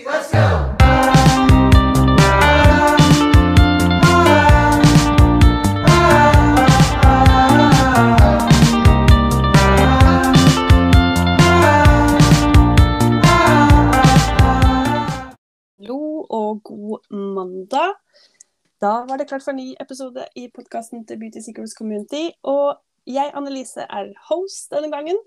let's 0.00 0.32
go! 0.32 0.38
Hallo 15.78 16.26
og 16.30 16.62
god 16.64 17.12
mandag. 17.12 17.94
Da 18.80 18.86
var 18.86 19.16
det 19.16 19.28
klart 19.28 19.42
for 19.42 19.50
en 19.50 19.56
ny 19.56 19.74
episode 19.80 20.24
i 20.36 20.48
podkasten 20.54 21.06
til 21.06 21.18
Beauty 21.18 21.38
Secrets 21.38 21.72
Community. 21.78 22.30
Og 22.42 22.78
jeg, 23.06 23.30
Annelise, 23.34 23.80
er 23.80 24.12
host 24.28 24.70
denne 24.70 24.90
gangen. 24.90 25.18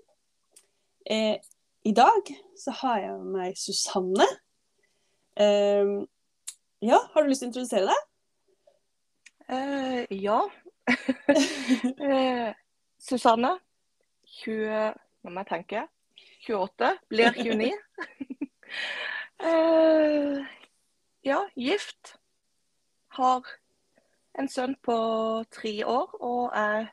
Eh, 1.10 1.36
I 1.84 1.92
dag 1.92 2.34
så 2.58 2.70
har 2.70 2.98
jeg 2.98 3.12
med 3.18 3.32
meg 3.38 3.58
Susanne. 3.58 4.26
Eh, 5.36 5.86
ja, 6.78 6.98
har 7.12 7.22
du 7.22 7.28
lyst 7.28 7.42
til 7.42 7.48
å 7.48 7.50
introdusere 7.50 7.90
deg? 7.90 8.04
Uh, 9.46 10.02
ja. 10.10 10.40
eh, 12.08 12.54
Susanne, 12.98 13.52
20 14.42 14.96
Nå 15.26 15.32
må 15.34 15.42
jeg 15.42 15.50
tenke. 15.50 15.84
28, 16.46 16.92
blir 17.10 17.36
29. 17.36 17.72
uh, 19.42 20.42
ja, 21.30 21.40
gift. 21.58 22.14
Har 23.18 23.48
en 24.38 24.48
sønn 24.52 24.76
på 24.84 24.96
tre 25.50 25.74
år 25.88 26.12
og 26.20 26.52
er 26.54 26.92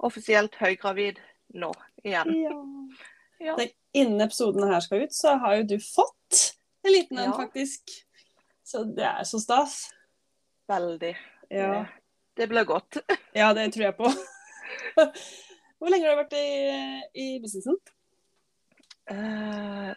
offisielt 0.00 0.56
høygravid 0.60 1.20
nå 1.60 1.72
igjen. 2.04 2.32
Ja. 2.40 2.54
Ja. 3.40 3.56
Innen 3.96 4.20
episoden 4.20 4.66
her 4.68 4.80
skal 4.84 5.04
ut, 5.04 5.14
så 5.16 5.34
har 5.42 5.60
jo 5.60 5.68
du 5.74 5.78
fått 5.82 6.40
en 6.82 6.92
liten 6.92 7.18
en, 7.18 7.24
Ja. 7.30 7.36
faktisk. 7.36 7.90
Så 8.64 8.84
det 8.84 9.04
er 9.04 9.24
så 9.24 9.40
stas. 9.42 9.90
Veldig. 10.70 11.16
Ja. 11.50 11.86
Det 12.36 12.46
blir 12.48 12.64
godt. 12.64 13.00
Ja, 13.34 13.52
det 13.54 13.72
tror 13.74 13.84
jeg 13.84 13.96
på. 13.96 14.10
Hvor 15.78 15.90
lenge 15.90 16.06
har 16.06 16.16
du 16.16 16.22
vært 16.22 16.36
i, 16.36 16.48
i 17.14 17.26
businessen? 17.42 17.76
Uh, 19.10 19.90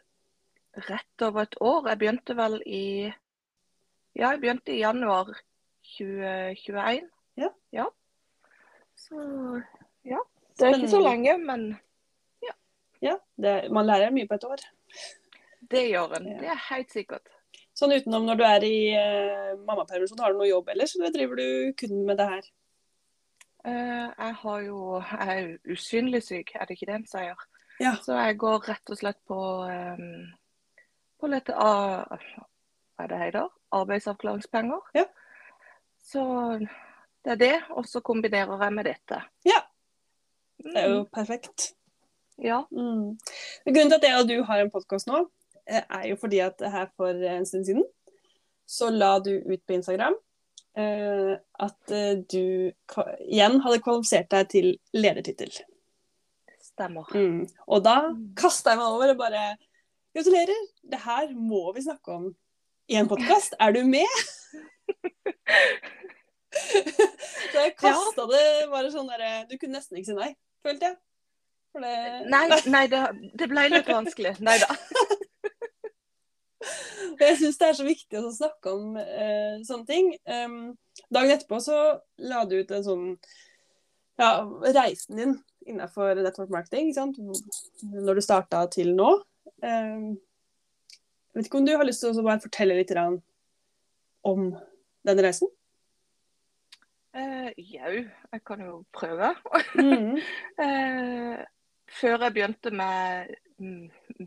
rett 0.87 1.25
over 1.25 1.45
et 1.45 1.57
år. 1.61 1.89
Jeg 1.89 1.99
begynte 2.01 2.35
vel 2.37 2.59
i 2.65 2.85
Ja, 4.15 4.31
jeg 4.31 4.41
begynte 4.41 4.73
i 4.73 4.81
januar 4.83 5.33
2021. 5.97 7.09
Ja. 7.37 7.87
Så 8.95 9.17
ja. 10.05 10.21
Det 10.57 10.67
er 10.67 10.77
ikke 10.77 10.93
så 10.93 11.01
lenge, 11.01 11.37
men 11.41 11.73
Ja, 13.03 13.17
det, 13.35 13.67
man 13.73 13.83
lærer 13.89 14.13
mye 14.15 14.27
på 14.29 14.37
et 14.37 14.45
år. 14.47 14.61
Det 15.73 15.85
gjør 15.89 16.17
en. 16.17 16.27
Det 16.41 16.49
er 16.53 16.61
helt 16.69 16.91
sikkert. 16.93 17.31
Sånn 17.77 17.93
utenom 17.93 18.25
når 18.27 18.37
du 18.39 18.43
er 18.45 18.65
i 18.67 18.75
uh, 18.93 19.53
mammapermisjon, 19.65 20.19
har 20.21 20.33
du 20.33 20.37
noe 20.41 20.49
jobb 20.49 20.69
ellers, 20.73 20.93
eller 20.97 21.13
driver 21.13 21.39
du 21.41 21.73
kun 21.79 22.03
med 22.05 22.19
det 22.21 22.27
her? 22.29 22.47
Uh, 23.63 24.07
jeg 24.11 24.33
har 24.41 24.61
jo 24.65 24.77
Jeg 24.99 25.33
er 25.33 25.73
usynlig 25.73 26.19
syk, 26.25 26.51
er 26.55 26.67
det 26.67 26.75
ikke 26.77 26.89
det 26.91 26.95
en 26.99 27.05
sier? 27.09 27.43
Ja. 27.81 27.95
Så 28.05 28.13
jeg 28.19 28.37
går 28.41 28.67
rett 28.69 28.91
og 28.93 28.99
slett 28.99 29.19
på 29.27 29.37
um, 29.65 30.23
på 31.19 31.29
litt 31.31 31.49
av 31.49 32.11
Hva 32.11 33.05
er 33.05 33.09
det 33.09 33.19
heter? 33.23 33.47
Arbeidsavklaringspenger. 33.73 34.81
Ja. 34.93 35.05
Så 36.03 36.21
det 37.23 37.31
er 37.33 37.39
det, 37.39 37.55
og 37.73 37.87
så 37.89 38.01
kombinerer 38.05 38.59
jeg 38.61 38.73
med 38.75 38.85
dette. 38.85 39.21
Ja. 39.47 39.61
Det 40.61 40.75
er 40.77 40.89
jo 40.91 40.99
Mm, 41.03 41.07
perfekt. 41.15 41.71
ja. 42.37 42.59
Mm. 42.71 43.15
Grunnen 43.65 43.89
til 43.89 43.97
at 43.97 44.03
jeg 44.09 44.19
og 44.19 44.27
du 44.29 44.43
har 44.43 44.59
en 44.61 44.71
podkast 44.71 45.07
nå, 45.07 45.23
er 45.67 46.07
jo 46.09 46.15
fordi 46.19 46.39
at 46.43 46.61
her 46.61 46.89
for 46.97 47.09
en 47.09 47.45
stund 47.45 47.65
siden 47.65 47.83
så 48.67 48.89
la 48.91 49.17
du 49.19 49.31
ut 49.37 49.61
på 49.67 49.73
Instagram 49.75 50.15
uh, 50.79 51.33
at 51.59 51.91
eh, 51.91 52.15
du 52.31 52.71
igjen 53.27 53.59
hadde 53.63 53.81
kvalifisert 53.83 54.29
deg 54.31 54.49
til 54.49 54.69
ledertittel. 54.95 55.51
Stemmer. 56.63 57.09
Mm. 57.13 57.43
Og 57.67 57.83
da 57.85 57.99
Mm. 58.09 58.33
kasta 58.39 58.73
jeg 58.73 58.79
meg 58.79 58.87
over 58.87 59.13
og 59.13 59.17
bare 59.19 59.43
Gratulerer! 60.13 60.59
Det 60.91 60.99
her 61.01 61.31
må 61.33 61.71
vi 61.73 61.81
snakke 61.81 62.11
om 62.13 62.35
i 62.87 62.95
en 62.99 63.07
podkast. 63.09 63.55
Er 63.59 63.71
du 63.73 63.81
med? 63.83 64.05
Så 66.53 67.63
jeg 67.63 67.73
kasta 67.79 68.25
det 68.29 68.43
bare 68.69 68.91
sånn 68.93 69.09
derre 69.09 69.31
Du 69.49 69.57
kunne 69.57 69.79
nesten 69.79 69.97
ikke 69.97 70.11
si 70.11 70.17
nei, 70.17 70.35
følte 70.65 70.91
jeg. 70.91 70.99
Det 71.73 72.29
Nei, 72.29 72.43
nei 72.69 72.83
det, 72.91 72.99
det 73.33 73.47
ble 73.49 73.63
litt 73.73 73.89
vanskelig. 73.89 74.35
Nei 74.45 74.59
da. 74.61 74.69
Jeg 77.21 77.39
syns 77.39 77.59
det 77.61 77.69
er 77.69 77.77
så 77.77 77.85
viktig 77.87 78.19
å 78.19 78.33
snakke 78.33 78.73
om 78.73 78.97
eh, 78.99 79.61
sånne 79.67 79.87
ting. 79.89 80.11
Um, 80.25 80.73
dagen 81.13 81.33
etterpå 81.35 81.59
så 81.63 81.79
la 82.23 82.43
du 82.49 82.57
ut 82.59 82.73
en 82.73 82.85
sånn 82.85 83.07
ja, 84.19 84.43
reisen 84.75 85.19
din 85.19 85.35
innenfor 85.67 86.19
network 86.19 86.53
marketing. 86.53 86.91
Ikke 86.91 86.99
sant? 86.99 87.19
Når 87.93 88.19
du 88.19 88.25
starta 88.25 88.65
til 88.73 88.93
nå. 88.97 89.15
Um, 89.63 90.13
jeg 91.33 91.39
vet 91.39 91.49
ikke 91.49 91.63
om 91.63 91.67
du 91.67 91.75
har 91.75 91.87
lyst 91.87 92.03
til 92.03 92.13
å 92.13 92.25
bare 92.25 92.43
fortelle 92.43 92.77
litt 92.77 92.93
om 94.23 94.51
den 95.03 95.23
reisen? 95.25 95.49
Uh, 97.13 97.49
Jau, 97.57 97.93
jeg 98.33 98.45
kan 98.45 98.61
jo 98.65 98.83
prøve. 98.93 99.33
Mm. 99.77 100.15
uh, 100.61 101.41
før 101.99 102.25
jeg 102.25 102.33
begynte 102.33 102.71
med, 102.73 103.33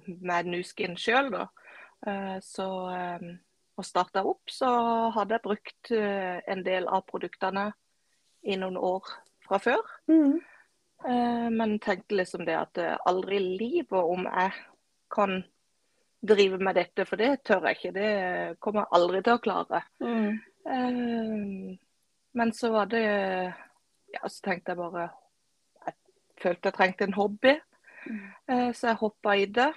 med 0.06 0.50
Nuskin 0.50 0.96
sjøl, 1.00 1.30
da, 1.34 1.46
eh, 1.46 1.66
så 2.42 2.66
eh, 2.92 3.26
og 3.76 3.84
starta 3.84 4.22
opp, 4.24 4.48
så 4.48 4.68
hadde 5.12 5.36
jeg 5.36 5.44
brukt 5.44 5.90
eh, 5.92 6.38
en 6.48 6.62
del 6.64 6.86
av 6.88 7.02
produktene 7.08 7.66
i 8.48 8.56
noen 8.56 8.78
år 8.80 9.04
fra 9.44 9.58
før. 9.60 9.82
Mm. 10.08 10.38
Eh, 11.04 11.48
men 11.52 11.74
tenkte 11.84 12.16
liksom 12.16 12.46
det 12.48 12.56
at 12.56 12.78
eh, 12.80 12.94
aldri 13.06 13.36
i 13.36 13.58
livet 13.60 14.00
om 14.00 14.24
jeg 14.24 14.54
kan 15.12 15.42
drive 16.26 16.58
med 16.58 16.74
dette, 16.80 17.04
for 17.04 17.20
det 17.20 17.42
tør 17.44 17.68
jeg 17.68 17.76
ikke. 17.76 17.92
Det 17.98 18.58
kommer 18.64 18.86
jeg 18.86 18.94
aldri 18.96 19.20
til 19.26 19.36
å 19.36 19.42
klare. 19.44 19.82
Mm. 20.00 20.30
Eh, 20.72 21.76
men 22.40 22.52
så 22.56 22.72
var 22.72 22.88
det 22.92 23.04
Ja, 24.16 24.28
så 24.28 24.40
tenkte 24.46 24.72
jeg 24.72 24.78
bare 24.78 25.08
Jeg 25.84 25.94
følte 26.40 26.70
jeg 26.70 26.74
trengte 26.78 27.04
en 27.10 27.18
hobby, 27.20 27.58
Mm. 28.06 28.26
eh, 28.48 28.72
så 28.72 28.86
jeg 28.92 29.00
hoppa 29.00 29.32
i 29.34 29.46
det. 29.50 29.72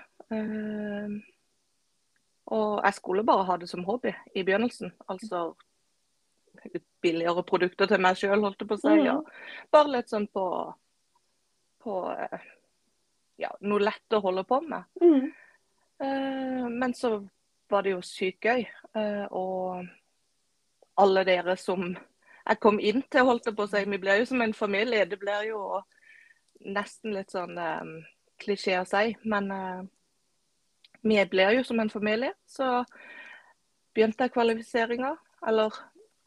Og 2.55 2.79
jeg 2.83 2.97
skulle 2.97 3.25
bare 3.25 3.45
ha 3.45 3.57
det 3.61 3.69
som 3.69 3.85
hobby 3.85 4.13
i 4.35 4.43
begynnelsen. 4.43 4.93
Altså 5.07 5.51
billigere 7.01 7.43
produkter 7.47 7.87
til 7.87 8.01
meg 8.01 8.17
sjøl, 8.19 8.41
holdt 8.43 8.63
jeg 8.63 8.69
på 8.69 8.77
å 8.79 8.81
si. 8.81 8.95
Ja. 9.05 9.17
Bare 9.71 9.93
litt 9.93 10.09
sånn 10.11 10.25
på, 10.33 10.45
på 11.83 11.99
ja, 13.39 13.51
noe 13.61 13.85
lett 13.85 14.17
å 14.17 14.23
holde 14.23 14.43
på 14.49 14.59
med. 14.65 14.89
Mm. 15.01 15.29
Uh, 15.99 16.65
men 16.71 16.95
så 16.95 17.19
var 17.69 17.85
det 17.85 17.93
jo 17.93 18.03
sykt 18.05 18.49
gøy. 18.49 18.65
Uh, 18.97 19.25
og 19.29 20.99
alle 20.99 21.23
dere 21.27 21.55
som 21.59 21.91
jeg 21.93 22.59
kom 22.63 22.79
inn 22.81 23.03
til, 23.11 23.27
holdt 23.27 23.47
jeg 23.47 23.55
på 23.55 23.67
å 23.67 23.71
si, 23.71 23.85
vi 23.85 24.01
blir 24.01 24.23
jo 24.23 24.29
som 24.31 24.41
en 24.41 24.55
familie. 24.57 25.05
Det 25.07 25.19
blir 25.21 25.51
jo 25.51 25.61
nesten 26.65 27.13
litt 27.13 27.31
sånn 27.31 27.53
um, 27.55 27.99
klisjé 28.41 28.79
å 28.79 28.87
si, 28.87 29.13
men 29.29 29.51
eh, 29.51 29.81
vi 31.01 31.25
blir 31.25 31.57
jo 31.57 31.63
som 31.63 31.79
en 31.79 31.89
familie. 31.89 32.33
Så 32.45 32.83
begynte 33.93 34.27
jeg 34.27 34.33
kvalifiseringa. 34.35 35.13
Eller 35.47 35.75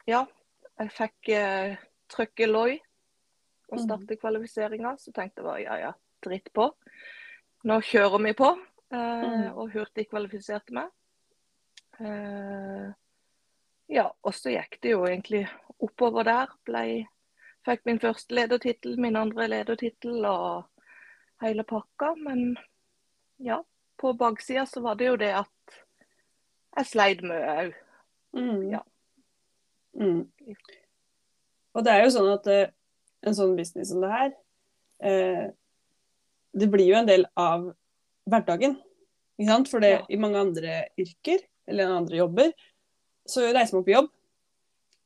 ja, 0.09 0.25
jeg 0.81 0.95
fikk 0.97 1.33
eh, 1.37 1.77
trykket 2.13 2.51
LOI 2.51 2.79
og 3.73 3.81
starte 3.81 4.19
kvalifiseringa. 4.21 4.97
Så 4.99 5.13
tenkte 5.13 5.43
jeg 5.43 5.49
bare 5.49 5.63
ja 5.65 5.79
ja, 5.87 5.93
dritt 6.25 6.53
på. 6.55 6.71
Nå 7.69 7.79
kjører 7.87 8.25
vi 8.27 8.35
på. 8.39 8.51
Eh, 8.93 9.49
og 9.53 9.73
Hurtig 9.73 10.09
kvalifiserte 10.11 10.75
meg. 10.77 10.91
Eh, 12.01 12.91
ja, 13.93 14.07
og 14.09 14.35
så 14.35 14.53
gikk 14.55 14.79
det 14.83 14.95
jo 14.95 15.05
egentlig 15.09 15.47
oppover 15.83 16.27
der. 16.29 16.53
Ble, 16.67 16.85
fikk 17.67 17.85
min 17.89 18.01
første 18.03 18.35
ledertittel, 18.37 18.99
min 19.01 19.19
andre 19.21 19.49
ledertittel 19.53 20.25
og 20.29 20.87
hele 21.45 21.65
pakka. 21.69 22.13
Men 22.21 22.57
ja, 23.43 23.61
på 24.01 24.13
baksida 24.19 24.65
så 24.67 24.83
var 24.85 24.99
det 24.99 25.09
jo 25.11 25.17
det 25.21 25.33
at 25.43 25.81
jeg 26.79 26.89
sleit 26.89 27.21
mye 27.27 27.57
òg. 27.57 27.75
Mm. 28.37 28.63
Ja. 28.73 28.81
Mm. 30.01 30.23
Og 31.77 31.85
det 31.85 31.93
er 31.93 32.05
jo 32.05 32.15
sånn 32.15 32.31
at 32.33 32.49
uh, 32.49 32.71
en 33.29 33.37
sånn 33.37 33.53
business 33.59 33.93
som 33.93 34.01
det 34.05 34.11
her, 34.13 34.33
uh, 35.05 35.45
det 36.53 36.69
blir 36.73 36.89
jo 36.91 36.99
en 36.99 37.09
del 37.09 37.27
av 37.39 37.71
hverdagen. 38.29 38.79
Ikke 39.39 39.51
sant? 39.53 39.71
For 39.73 39.81
det, 39.85 39.93
Ja. 39.99 40.03
i 40.09 40.19
mange 40.21 40.41
andre 40.41 40.83
yrker, 41.01 41.45
eller 41.69 41.93
andre 41.93 42.17
jobber, 42.21 42.53
så 43.29 43.47
reiser 43.53 43.77
man 43.79 43.85
på 43.87 43.95
jobb, 43.95 44.11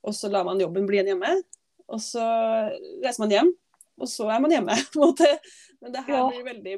og 0.07 0.15
så 0.15 0.31
lar 0.33 0.45
man 0.47 0.61
jobben 0.61 0.87
bli 0.89 0.99
igjen 1.01 1.13
hjemme. 1.15 1.35
Og 1.87 2.01
så 2.03 2.23
reiser 3.05 3.23
man 3.23 3.31
hjem, 3.35 3.51
og 4.01 4.09
så 4.11 4.27
er 4.35 4.41
man 4.43 4.55
hjemme. 4.55 4.75
på 4.93 5.03
en 5.03 5.11
måte. 5.11 5.31
Men 5.81 5.93
det 5.95 6.05
her 6.07 6.17
Ja. 6.19 6.29
blir 6.31 6.47
veldig, 6.47 6.77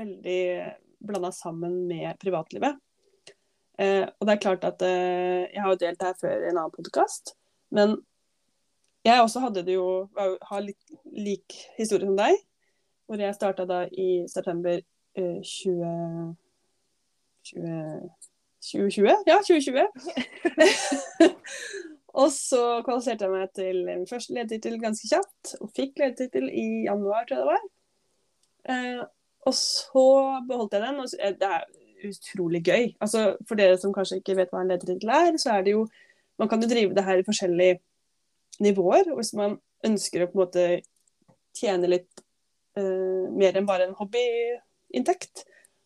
veldig 0.00 0.42
blanda 1.00 1.32
sammen 1.32 1.86
med 1.88 2.18
privatlivet. 2.22 2.78
Eh, 3.80 4.04
og 4.04 4.26
det 4.26 4.34
er 4.34 4.42
klart 4.42 4.64
at 4.68 4.82
eh, 4.84 5.48
jeg 5.48 5.62
har 5.64 5.72
jo 5.72 5.80
delt 5.80 6.02
her 6.04 6.16
før 6.20 6.36
i 6.36 6.50
en 6.50 6.58
annen 6.60 6.74
podkast, 6.74 7.34
men 7.72 7.96
jeg 9.06 9.22
også 9.22 9.40
hadde 9.40 9.64
det 9.64 9.78
jo 9.78 10.10
har 10.16 10.60
litt 10.60 10.96
lik 11.16 11.56
historie 11.78 12.04
som 12.04 12.18
deg, 12.18 12.36
hvor 13.08 13.22
jeg 13.22 13.34
starta 13.34 13.64
da 13.64 13.86
i 13.88 14.26
september 14.28 14.82
eh, 15.16 15.38
20, 15.40 16.34
20 17.52 18.10
2020? 18.60 19.24
Ja, 19.24 19.38
2020. 19.40 19.88
og 22.20 22.28
så 22.34 22.60
kvalifiserte 22.84 23.24
jeg 23.24 23.32
meg 23.32 23.54
til 23.56 23.80
min 23.86 24.04
første 24.10 24.36
ledertittel 24.36 24.76
ganske 24.82 25.08
kjapt, 25.08 25.54
og 25.64 25.72
fikk 25.72 25.96
ledertittel 26.02 26.50
i 26.52 26.84
januar, 26.84 27.24
tror 27.24 27.38
jeg 27.38 27.46
det 27.46 27.54
var. 27.54 29.08
Eh, 29.40 29.46
og 29.48 29.54
så 29.56 30.06
beholdt 30.48 30.76
jeg 30.76 30.82
den, 30.84 31.00
og 31.00 31.06
det 31.40 31.48
er 31.48 31.64
utrolig 32.08 32.62
gøy. 32.64 32.94
Altså, 33.00 33.36
for 33.48 33.60
dere 33.60 33.78
som 33.80 33.92
kanskje 33.94 34.20
ikke 34.20 34.36
vet 34.38 34.52
hva 34.52 34.62
en 34.64 34.72
ledertittel 34.72 35.12
er, 35.14 35.36
så 35.40 35.56
er 35.56 35.66
det 35.66 35.76
jo 35.76 35.88
Man 36.40 36.48
kan 36.48 36.62
jo 36.62 36.68
drive 36.70 36.94
det 36.96 37.02
her 37.04 37.18
i 37.20 37.24
forskjellige 37.24 37.80
nivåer. 38.64 39.10
og 39.10 39.18
Hvis 39.18 39.34
man 39.36 39.58
ønsker 39.84 40.22
å 40.24 40.28
på 40.30 40.38
en 40.38 40.40
måte 40.40 40.62
tjene 41.52 41.90
litt 41.90 42.22
uh, 42.78 43.28
mer 43.28 43.58
enn 43.58 43.66
bare 43.68 43.84
en 43.84 43.92
hobbyinntekt, 43.98 45.42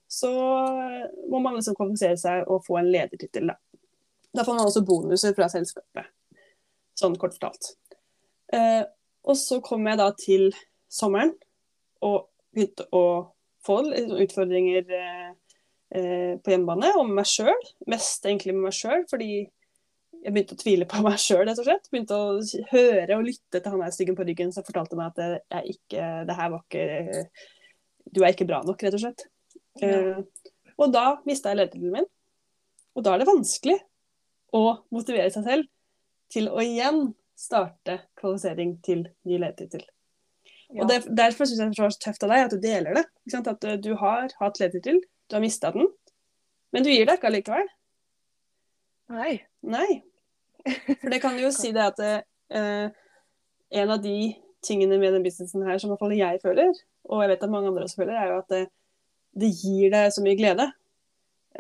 så 0.06 0.30
må 1.26 1.40
man 1.42 1.56
liksom 1.56 1.74
kvalifisere 1.74 2.20
seg 2.22 2.46
og 2.46 2.62
få 2.68 2.78
en 2.78 2.92
ledertittel. 2.94 3.50
Da. 3.50 3.56
da 4.30 4.46
får 4.46 4.60
man 4.60 4.70
også 4.70 4.84
bonuser 4.86 5.34
fra 5.34 5.50
selskapet, 5.50 6.06
sånn 6.94 7.18
kort 7.18 7.34
fortalt. 7.34 7.72
Uh, 8.54 8.86
og 9.26 9.34
så 9.40 9.58
kom 9.58 9.90
jeg 9.90 9.98
da 9.98 10.12
til 10.14 10.52
sommeren 10.86 11.34
og 11.98 12.28
begynte 12.54 12.86
å 12.94 13.33
få 13.64 13.80
utfordringer 14.24 14.90
uh, 14.90 15.32
Eh, 15.94 16.38
på 16.42 16.50
hjemmebane, 16.50 16.88
og 16.98 17.06
med 17.06 17.20
meg 17.20 17.28
sjøl. 17.30 17.68
Mest 17.90 18.24
egentlig 18.26 18.54
med 18.56 18.66
meg 18.66 18.74
sjøl, 18.74 19.04
fordi 19.10 19.28
jeg 19.44 20.32
begynte 20.32 20.56
å 20.56 20.58
tvile 20.62 20.88
på 20.90 21.02
meg 21.06 21.20
sjøl, 21.22 21.44
rett 21.46 21.60
og 21.60 21.68
slett. 21.68 21.90
Begynte 21.92 22.18
å 22.18 22.40
høre 22.72 23.18
og 23.18 23.28
lytte 23.28 23.60
til 23.60 23.74
han 23.74 23.84
der 23.84 23.94
styggen 23.94 24.18
på 24.18 24.26
ryggen 24.26 24.50
som 24.54 24.66
fortalte 24.66 24.98
meg 24.98 25.12
at 25.12 25.44
jeg 25.54 25.76
ikke, 25.76 26.08
det 26.26 26.38
her 26.40 26.50
var 26.56 26.64
ikke 26.64 27.24
Du 28.14 28.22
er 28.22 28.34
ikke 28.34 28.48
bra 28.48 28.60
nok, 28.66 28.82
rett 28.82 28.98
og 28.98 29.04
slett. 29.04 29.26
Ja. 29.80 29.92
Eh, 29.92 30.50
og 30.74 30.90
da 30.90 31.06
mista 31.28 31.52
jeg 31.52 31.60
ledertittelen 31.60 32.00
min. 32.00 32.10
Og 32.98 33.06
da 33.06 33.14
er 33.14 33.22
det 33.22 33.30
vanskelig 33.30 33.78
å 34.54 34.64
motivere 34.94 35.30
seg 35.34 35.46
selv 35.46 35.70
til 36.34 36.50
å 36.50 36.58
igjen 36.62 37.12
starte 37.38 38.00
kvalifisering 38.18 38.78
til 38.82 39.06
ny 39.26 39.38
ledertittel. 39.38 39.86
Og 40.74 40.88
der, 40.90 41.04
Derfor 41.06 41.46
syns 41.46 41.60
jeg 41.60 41.70
det 41.70 41.82
er 41.84 41.94
så 41.94 42.02
tøft 42.02 42.24
av 42.26 42.32
deg 42.32 42.46
at 42.46 42.54
du 42.54 42.58
deler 42.62 42.98
det. 42.98 43.04
At 43.38 43.66
du 43.84 43.92
har 44.00 44.32
hatt 44.40 44.60
ledertittel, 44.60 45.00
du 45.30 45.36
har 45.36 45.42
mista 45.44 45.70
den, 45.74 45.86
men 46.74 46.82
du 46.82 46.90
gir 46.90 47.06
deg 47.06 47.18
ikke 47.18 47.30
allikevel. 47.30 47.68
Nei. 49.14 49.34
Nei. 49.62 49.88
For 50.64 51.12
det 51.12 51.20
kan 51.22 51.36
jo 51.38 51.50
si 51.54 51.70
det 51.76 51.84
at 51.84 52.00
eh, 52.02 52.88
en 53.74 53.92
av 53.94 54.00
de 54.02 54.32
tingene 54.64 54.98
med 54.98 55.12
den 55.14 55.24
businessen 55.24 55.64
her 55.66 55.78
som 55.78 55.90
i 55.90 55.92
hvert 55.92 56.02
fall 56.02 56.16
jeg 56.16 56.40
føler, 56.42 56.72
og 57.04 57.22
jeg 57.22 57.34
vet 57.34 57.44
at 57.44 57.52
mange 57.52 57.70
andre 57.70 57.84
også 57.86 58.00
føler, 58.00 58.16
er 58.16 58.32
jo 58.32 58.40
at 58.40 58.50
det, 58.54 58.62
det 59.44 59.52
gir 59.60 59.92
deg 59.92 60.12
så 60.14 60.24
mye 60.24 60.38
glede. 60.40 60.70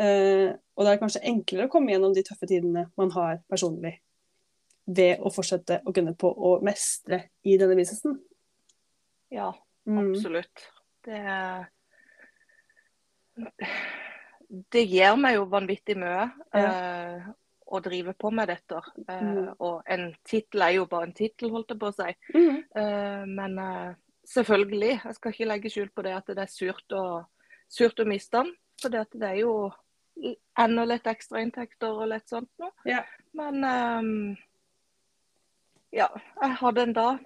Eh, 0.00 0.50
og 0.74 0.86
det 0.86 0.92
er 0.94 1.02
kanskje 1.02 1.24
enklere 1.30 1.68
å 1.68 1.72
komme 1.72 1.92
gjennom 1.92 2.14
de 2.16 2.24
tøffe 2.26 2.48
tidene 2.50 2.88
man 2.98 3.12
har 3.14 3.42
personlig, 3.50 3.98
ved 4.84 5.22
å 5.24 5.32
fortsette 5.32 5.80
å 5.86 5.92
gunne 5.96 6.16
på 6.18 6.28
å 6.28 6.56
mestre 6.64 7.26
i 7.46 7.58
denne 7.60 7.76
businessen. 7.78 8.18
Ja, 9.34 9.50
mm. 9.90 9.98
absolutt. 10.04 10.68
Det 11.04 11.20
det 14.72 14.84
gir 14.86 15.16
meg 15.18 15.38
jo 15.38 15.46
vanvittig 15.50 15.96
mye 15.98 16.28
ja. 16.54 16.70
uh, 16.70 17.30
å 17.74 17.80
drive 17.82 18.14
på 18.18 18.30
med 18.34 18.50
dette. 18.52 18.80
Uh, 19.08 19.12
mm. 19.12 19.46
Og 19.58 19.90
en 19.90 20.08
tittel 20.26 20.66
er 20.66 20.76
jo 20.78 20.88
bare 20.90 21.08
en 21.08 21.16
tittel, 21.16 21.50
holdt 21.54 21.74
jeg 21.74 21.80
på 21.80 21.90
å 21.90 21.96
si. 21.96 22.10
Mm. 22.36 22.60
Uh, 22.76 23.22
men 23.30 23.58
selvfølgelig, 24.30 24.92
jeg 25.00 25.18
skal 25.18 25.34
ikke 25.34 25.50
legge 25.50 25.72
skjul 25.72 25.90
på 25.94 26.04
det 26.06 26.14
at 26.16 26.30
det 26.30 26.44
er 26.44 26.52
surt 26.52 26.96
å, 26.96 27.04
surt 27.66 28.00
å 28.00 28.08
miste 28.08 28.42
den. 28.42 28.54
For 28.82 28.94
det, 28.94 29.06
er 29.22 29.38
jo 29.42 29.54
enda 30.60 30.86
litt 30.86 31.06
ekstrainntekter 31.10 32.02
og 32.02 32.10
litt 32.10 32.30
sånt 32.30 32.50
noe. 32.62 32.74
Ja. 32.86 33.02
Men 33.34 33.64
um, 33.66 34.34
ja, 35.94 36.08
jeg 36.42 36.58
hadde 36.60 36.84
en 36.86 36.94
dag 36.94 37.22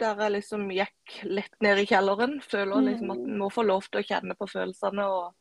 der 0.00 0.20
jeg 0.24 0.34
liksom 0.36 0.66
gikk 0.74 1.14
litt 1.28 1.54
ned 1.64 1.80
i 1.82 1.86
kjelleren. 1.88 2.38
Føler 2.44 2.88
liksom 2.88 3.14
at 3.14 3.22
en 3.22 3.40
må 3.40 3.50
få 3.52 3.64
lov 3.66 3.86
til 3.88 4.02
å 4.02 4.06
kjenne 4.08 4.36
på 4.38 4.48
følelsene 4.50 5.06
og 5.10 5.34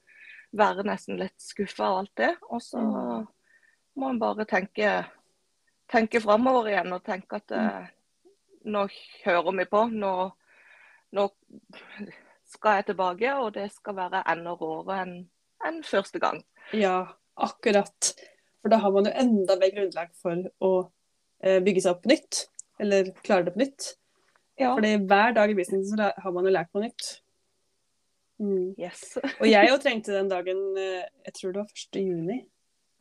være 0.58 0.86
nesten 0.88 1.18
litt 1.22 1.38
skuffa 1.42 1.90
av 1.90 2.00
alt 2.04 2.14
det. 2.22 2.32
Og 2.50 2.62
så 2.64 2.82
mm. 2.82 3.28
må 4.02 4.12
en 4.12 4.22
bare 4.22 4.46
tenke, 4.50 4.94
tenke 5.92 6.22
framover 6.24 6.72
igjen 6.72 6.94
og 6.96 7.06
tenke 7.06 7.42
at 7.42 7.56
eh, 7.58 7.92
nå 8.70 8.86
hører 9.26 9.58
vi 9.60 9.68
på. 9.72 9.86
Nå, 9.94 10.14
nå, 11.18 11.28
skal 12.54 12.80
jeg 12.80 12.92
tilbake, 12.92 13.34
og 13.42 13.54
det 13.56 13.70
skal 13.74 13.98
være 13.98 14.26
enda 14.30 14.54
råere 14.60 15.00
enn 15.04 15.16
en 15.66 15.80
første 15.88 16.20
gang. 16.22 16.42
Ja, 16.76 17.16
akkurat. 17.34 18.14
For 18.62 18.72
da 18.72 18.80
har 18.84 18.94
man 18.96 19.08
jo 19.10 19.16
enda 19.20 19.58
mer 19.60 19.74
grunnlag 19.74 20.12
for 20.20 20.46
å 20.64 20.72
eh, 21.44 21.60
bygge 21.64 21.84
seg 21.84 21.96
opp 21.96 22.04
på 22.06 22.14
nytt. 22.14 22.46
Eller 22.84 23.12
klare 23.24 23.48
det 23.48 23.56
på 23.56 23.64
nytt. 23.64 23.88
Ja. 24.60 24.74
Fordi 24.76 24.96
hver 25.10 25.34
dag 25.36 25.52
i 25.52 25.58
business 25.58 25.90
så 25.90 26.12
har 26.18 26.34
man 26.34 26.46
jo 26.46 26.54
lært 26.54 26.72
noe 26.74 26.86
nytt. 26.86 27.08
Mm. 28.42 28.74
Yes. 28.80 29.16
og 29.42 29.48
jeg 29.50 29.70
jo 29.70 29.80
trengte 29.82 30.16
den 30.16 30.30
dagen, 30.32 30.62
eh, 30.78 31.06
jeg 31.28 31.38
tror 31.38 31.54
det 31.54 31.64
var 31.64 31.72
1. 31.72 32.02
juni, 32.02 32.40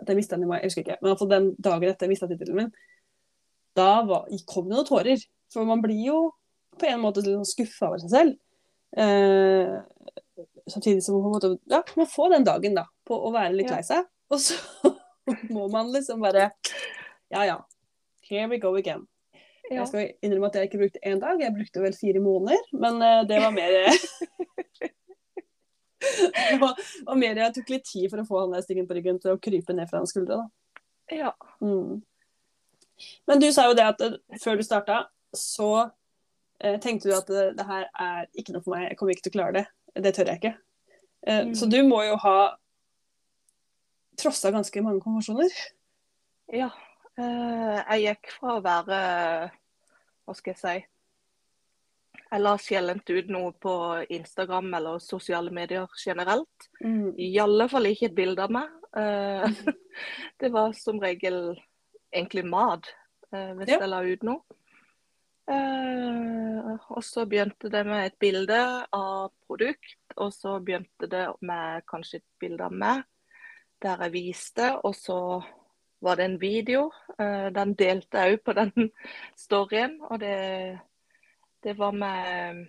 at 0.00 0.08
jeg 0.08 0.19
mista 0.19 0.37
den 0.37 0.46
i 0.46 0.50
mai, 0.50 0.60
jeg 0.60 0.70
husker 0.70 0.87
ikke. 0.87 0.99
Men 1.02 1.14
altså 1.14 1.28
den 1.31 1.50
dagen 1.60 1.90
etter 1.90 2.08
jeg 2.08 2.14
mista 2.14 2.28
tittelen 2.31 2.60
min, 2.62 2.72
da 3.76 3.90
var, 4.08 4.28
kom 4.49 4.69
det 4.69 4.76
noen 4.76 4.88
tårer. 4.88 5.26
For 5.52 5.69
man 5.69 5.82
blir 5.84 6.00
jo 6.06 6.20
på 6.81 6.88
en 6.88 7.02
måte 7.02 7.25
litt 7.25 7.37
sånn 7.37 7.49
skuffa 7.49 7.90
over 7.90 8.00
seg 8.00 8.12
selv. 8.12 8.38
Eh, 8.96 9.76
samtidig 10.69 11.04
som 11.04 11.19
man 11.20 11.37
måte, 11.37 11.54
ja, 11.70 11.82
må 11.96 12.06
få 12.08 12.28
den 12.32 12.46
dagen 12.49 12.76
da, 12.76 12.87
på 13.08 13.16
å 13.16 13.32
være 13.34 13.56
litt 13.56 13.72
lei 13.72 13.82
seg. 13.87 14.08
Og 14.32 14.40
så 14.40 14.56
må 15.54 15.69
man 15.72 15.93
liksom 15.93 16.22
bare 16.25 16.50
Ja 17.32 17.44
ja, 17.49 17.58
here 18.28 18.49
we 18.49 18.58
go 18.60 18.75
again. 18.76 19.06
Ja. 19.70 19.76
Jeg 19.81 19.88
skal 19.88 20.11
innrømme 20.25 20.49
at 20.50 20.56
jeg 20.59 20.69
ikke 20.69 20.81
brukte 20.82 21.03
én 21.06 21.20
dag, 21.23 21.41
jeg 21.41 21.55
brukte 21.55 21.82
vel 21.85 21.94
fire 21.97 22.20
måneder. 22.20 22.64
Men 22.73 22.99
uh, 22.99 23.23
det 23.29 23.38
var 23.41 23.53
mer 23.55 23.76
det 26.03 26.59
var, 26.61 26.81
var, 27.06 27.19
mer 27.20 27.41
Jeg 27.44 27.55
tok 27.56 27.70
litt 27.70 27.87
tid 27.87 28.09
for 28.11 28.23
å 28.23 28.26
få 28.26 28.41
han 28.43 28.56
der 28.56 28.64
stikken 28.67 28.88
på 28.88 28.97
ryggen 28.99 29.20
til 29.23 29.35
å 29.35 29.41
krype 29.43 29.76
ned 29.76 29.91
fra 29.91 30.03
hans 30.03 30.12
skuldre. 30.14 30.43
da. 30.43 30.47
Ja. 31.14 31.32
Mm. 31.62 32.02
Men 33.31 33.42
du 33.42 33.49
sa 33.54 33.69
jo 33.71 33.78
det 33.78 33.87
at 33.95 34.02
uh, 34.02 34.19
før 34.42 34.59
du 34.59 34.66
starta, 34.66 35.04
så 35.37 35.71
uh, 35.87 36.76
tenkte 36.83 37.09
du 37.09 37.16
at 37.16 37.31
det 37.31 37.69
her 37.69 37.87
er 37.87 38.26
ikke 38.35 38.57
noe 38.57 38.64
for 38.64 38.75
meg, 38.75 38.90
jeg 38.90 39.00
kommer 39.00 39.16
ikke 39.16 39.28
til 39.28 39.35
å 39.35 39.38
klare 39.38 39.57
det. 39.61 39.66
Det 40.02 40.14
tør 40.16 40.33
jeg 40.33 40.42
ikke. 40.42 40.57
Mm. 41.23 41.52
Så 41.54 41.69
du 41.71 41.78
må 41.87 42.00
jo 42.02 42.16
ha 42.19 42.38
trossa 44.19 44.50
ganske 44.50 44.83
mange 44.83 45.02
konvensjoner? 45.04 45.52
Ja. 46.52 46.73
Jeg 47.21 48.02
gikk 48.07 48.31
fra 48.38 48.57
å 48.57 48.64
være 48.64 48.99
hva 50.23 50.35
skal 50.38 50.52
jeg 50.54 50.61
si 50.61 50.75
Jeg 52.33 52.40
la 52.40 52.52
sjelden 52.61 53.02
ut 53.04 53.28
noe 53.35 53.50
på 53.61 53.75
Instagram 54.16 54.71
eller 54.78 55.02
sosiale 55.04 55.52
medier 55.52 55.90
generelt. 56.00 56.71
Mm. 56.81 57.12
I 57.21 57.35
alle 57.42 57.66
fall 57.69 57.90
ikke 57.90 58.09
et 58.09 58.16
bilde 58.16 58.47
av 58.47 58.54
meg. 58.54 58.71
Uh, 58.97 59.45
det 60.40 60.52
var 60.54 60.73
som 60.76 61.00
regel 61.02 61.52
egentlig 62.12 62.45
mat 62.49 62.88
hvis 63.33 63.71
ja. 63.73 63.78
jeg 63.81 63.88
la 63.88 64.02
ut 64.04 64.25
noe. 64.28 64.57
Uh, 65.49 66.76
og 66.92 67.02
så 67.04 67.25
begynte 67.28 67.71
det 67.73 67.83
med 67.88 68.07
et 68.07 68.19
bilde 68.21 68.59
av 68.95 69.33
produkt, 69.47 69.97
og 70.16 70.31
så 70.33 70.59
begynte 70.62 71.09
det 71.11 71.25
med 71.42 71.83
kanskje 71.90 72.21
et 72.21 72.28
bilde 72.40 72.69
av 72.69 72.76
meg 72.76 73.02
der 73.83 74.04
jeg 74.07 74.14
viste, 74.14 74.69
og 74.87 74.95
så 74.95 75.19
var 76.02 76.16
det 76.16 76.25
en 76.25 76.40
video. 76.40 76.90
Uh, 77.21 77.49
den 77.54 77.75
delte 77.78 78.18
jeg 78.18 78.37
òg 78.37 78.44
på 78.47 78.54
den 78.59 78.90
storyen. 79.44 79.99
Og 80.11 80.21
det, 80.21 80.37
det, 81.62 81.76
var 81.78 81.94
med 81.97 82.66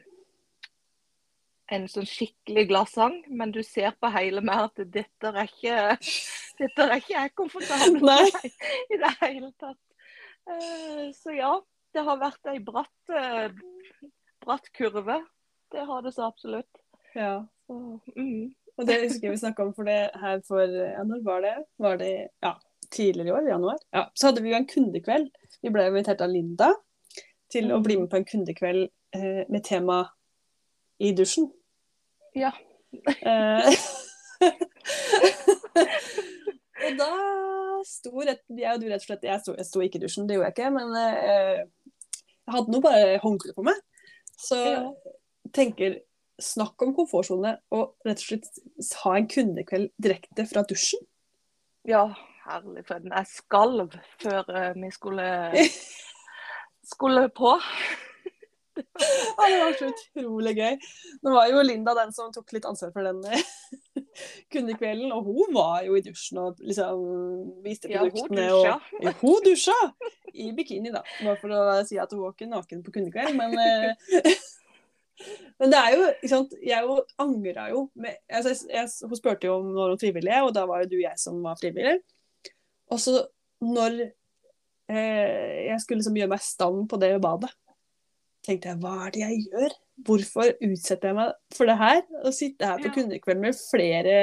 en 1.74 1.88
sånn 1.90 2.08
skikkelig 2.08 2.68
glad 2.70 2.92
sang, 2.92 3.18
men 3.34 3.54
du 3.56 3.64
ser 3.66 3.96
på 3.98 4.12
hele 4.14 4.44
meg 4.46 4.68
at 4.68 4.84
dette 4.94 5.32
er 5.34 5.48
ikke 5.48 5.78
dette 6.62 6.86
er 6.86 6.98
ikke 7.00 7.16
jeg 7.16 7.36
komfortabel 7.40 8.02
med 8.04 8.50
i 8.94 9.00
det 9.02 9.14
hele 9.22 9.54
tatt. 9.58 9.82
Uh, 10.44 11.10
så 11.18 11.34
ja, 11.34 11.54
det 11.94 12.04
har 12.06 12.20
vært 12.22 12.52
ei 12.52 12.60
bratt, 12.62 13.14
bratt 14.42 14.70
kurve. 14.74 15.22
Det 15.74 15.86
har 15.88 16.02
det 16.06 16.12
så 16.14 16.28
absolutt. 16.28 16.82
Ja. 17.14 17.46
Så, 17.66 17.78
mm. 18.18 18.54
Og 18.74 18.88
det 18.90 18.98
husker 19.04 19.28
jeg 19.28 19.36
vi 19.36 19.42
snakka 19.42 19.66
om 19.68 19.74
for 19.78 19.86
det 19.86 20.10
her 20.18 20.40
for 20.48 20.66
ja, 20.66 21.04
Når 21.06 21.22
var 21.26 21.44
det? 21.46 21.54
Var 21.82 22.00
det 22.02 22.14
ja, 22.42 22.56
tidligere 22.94 23.32
i 23.32 23.36
år, 23.36 23.48
i 23.48 23.52
januar, 23.54 23.80
ja, 23.96 24.04
så 24.14 24.30
hadde 24.30 24.44
vi 24.46 24.52
jo 24.54 24.58
en 24.60 24.70
kundekveld. 24.70 25.30
Vi 25.64 25.72
ble 25.74 25.88
invitert 25.90 26.22
av 26.24 26.32
Linda 26.32 26.70
til 27.54 27.72
å 27.74 27.82
bli 27.84 27.98
med 28.00 28.10
på 28.12 28.20
en 28.20 28.28
kundekveld 28.30 28.86
eh, 29.16 29.44
med 29.50 29.64
tema 29.66 30.04
i 31.04 31.12
dusjen. 31.18 31.50
Ja. 32.38 32.52
Eh, 32.94 33.70
og 36.84 36.98
da 37.00 37.10
sto 37.88 38.14
rett, 38.22 38.44
jeg 38.50 38.70
og 38.76 38.82
du 38.82 38.88
rett 38.92 39.02
og 39.02 39.08
slett 39.08 39.26
Jeg 39.28 39.42
sto, 39.44 39.56
jeg 39.58 39.68
sto 39.68 39.84
ikke 39.84 40.00
i 40.00 40.04
dusjen, 40.06 40.28
det 40.30 40.38
gjorde 40.38 40.50
jeg 40.52 40.58
ikke, 40.58 40.72
men 40.76 40.96
eh, 41.00 41.62
jeg 42.44 42.56
hadde 42.58 42.74
nå 42.74 42.82
bare 42.84 43.20
håndkle 43.24 43.56
på 43.58 43.66
meg. 43.70 43.78
Så 44.40 44.60
Ja. 44.60 44.82
tenker 45.54 46.02
Snakk 46.42 46.82
om 46.82 46.96
komfortsone 46.98 47.52
og 47.72 47.92
rett 48.04 48.18
og 48.18 48.24
slett 48.26 48.96
ha 49.04 49.12
en 49.16 49.28
kundekveld 49.30 49.92
direkte 50.02 50.48
fra 50.50 50.64
dusjen. 50.66 51.00
Ja, 51.88 52.08
herlig 52.48 52.86
for 52.88 53.12
Jeg 53.12 53.30
skalv 53.32 54.00
før 54.22 54.50
eh, 54.56 54.72
vi 54.80 54.90
skulle, 54.94 55.28
skulle 56.94 57.28
på. 57.36 57.54
Ja, 58.74 59.46
det 59.50 59.58
var 59.62 59.76
så 59.78 59.90
utrolig 59.92 60.56
gøy. 60.58 60.78
Nå 61.24 61.34
var 61.36 61.50
jo 61.52 61.62
Linda 61.66 61.94
den 61.98 62.14
som 62.16 62.32
tok 62.34 62.56
litt 62.56 62.66
ansvar 62.66 62.94
for 62.96 63.06
den 63.06 63.22
eh, 63.30 64.08
kundekvelden, 64.54 65.14
og 65.14 65.30
hun 65.30 65.54
var 65.56 65.84
jo 65.86 65.98
i 65.98 66.04
dusjen 66.06 66.42
og 66.42 66.62
liksom 66.64 67.04
viste 67.66 67.92
Ja, 67.92 68.02
hun 68.02 68.10
produktene. 68.10 68.48
dusja. 68.50 68.80
Og, 69.02 69.22
hun 69.22 69.46
dusja! 69.46 69.78
I 70.34 70.50
bikini, 70.58 70.90
da. 70.94 71.04
Bare 71.22 71.38
for 71.38 71.54
å 71.54 71.62
si 71.86 72.00
at 72.02 72.14
hun 72.14 72.24
var 72.24 72.34
ikke 72.34 72.50
naken 72.50 72.82
på 72.86 72.96
kundekveld, 72.96 73.38
men 73.38 73.56
eh, 73.62 74.34
Men 75.62 75.70
det 75.70 75.78
er 75.78 75.94
jo 75.94 76.06
ikke 76.10 76.30
sant, 76.32 76.54
Jeg 76.66 76.84
jo 76.88 76.96
angra 77.22 77.68
jo 77.70 77.84
med, 78.02 78.18
altså, 78.26 78.50
jeg, 78.50 78.74
jeg, 78.74 79.10
Hun 79.12 79.20
spurte 79.20 79.46
jo 79.48 79.60
om 79.60 79.68
når 79.70 79.92
hun 79.92 79.94
var 79.94 80.02
frivillig, 80.02 80.40
og 80.42 80.56
da 80.58 80.64
var 80.68 80.82
jo 80.82 80.90
du 80.90 80.96
og 80.98 81.04
jeg 81.06 81.22
som 81.22 81.38
var 81.46 81.60
frivillig. 81.62 82.00
Og 82.92 83.00
så 83.00 83.16
når 83.64 84.00
eh, 84.92 85.70
jeg 85.70 85.80
skulle 85.82 86.02
liksom 86.02 86.18
gjøre 86.20 86.34
meg 86.34 86.42
i 86.44 86.48
stand 86.48 86.84
på 86.92 87.00
det 87.02 87.14
badet, 87.24 87.52
tenkte 88.44 88.74
jeg 88.74 88.82
hva 88.84 88.98
er 89.06 89.14
det 89.16 89.22
jeg 89.24 89.46
gjør? 89.48 89.78
Hvorfor 90.04 90.50
utsetter 90.68 91.12
jeg 91.12 91.16
meg 91.16 91.34
for 91.56 91.70
det 91.70 91.78
her? 91.80 92.02
Å 92.26 92.34
sitte 92.36 92.68
her 92.68 92.82
på 92.82 92.90
Ja. 92.90 92.96
kundekveld 92.98 93.40
med 93.40 93.56
flere 93.56 94.16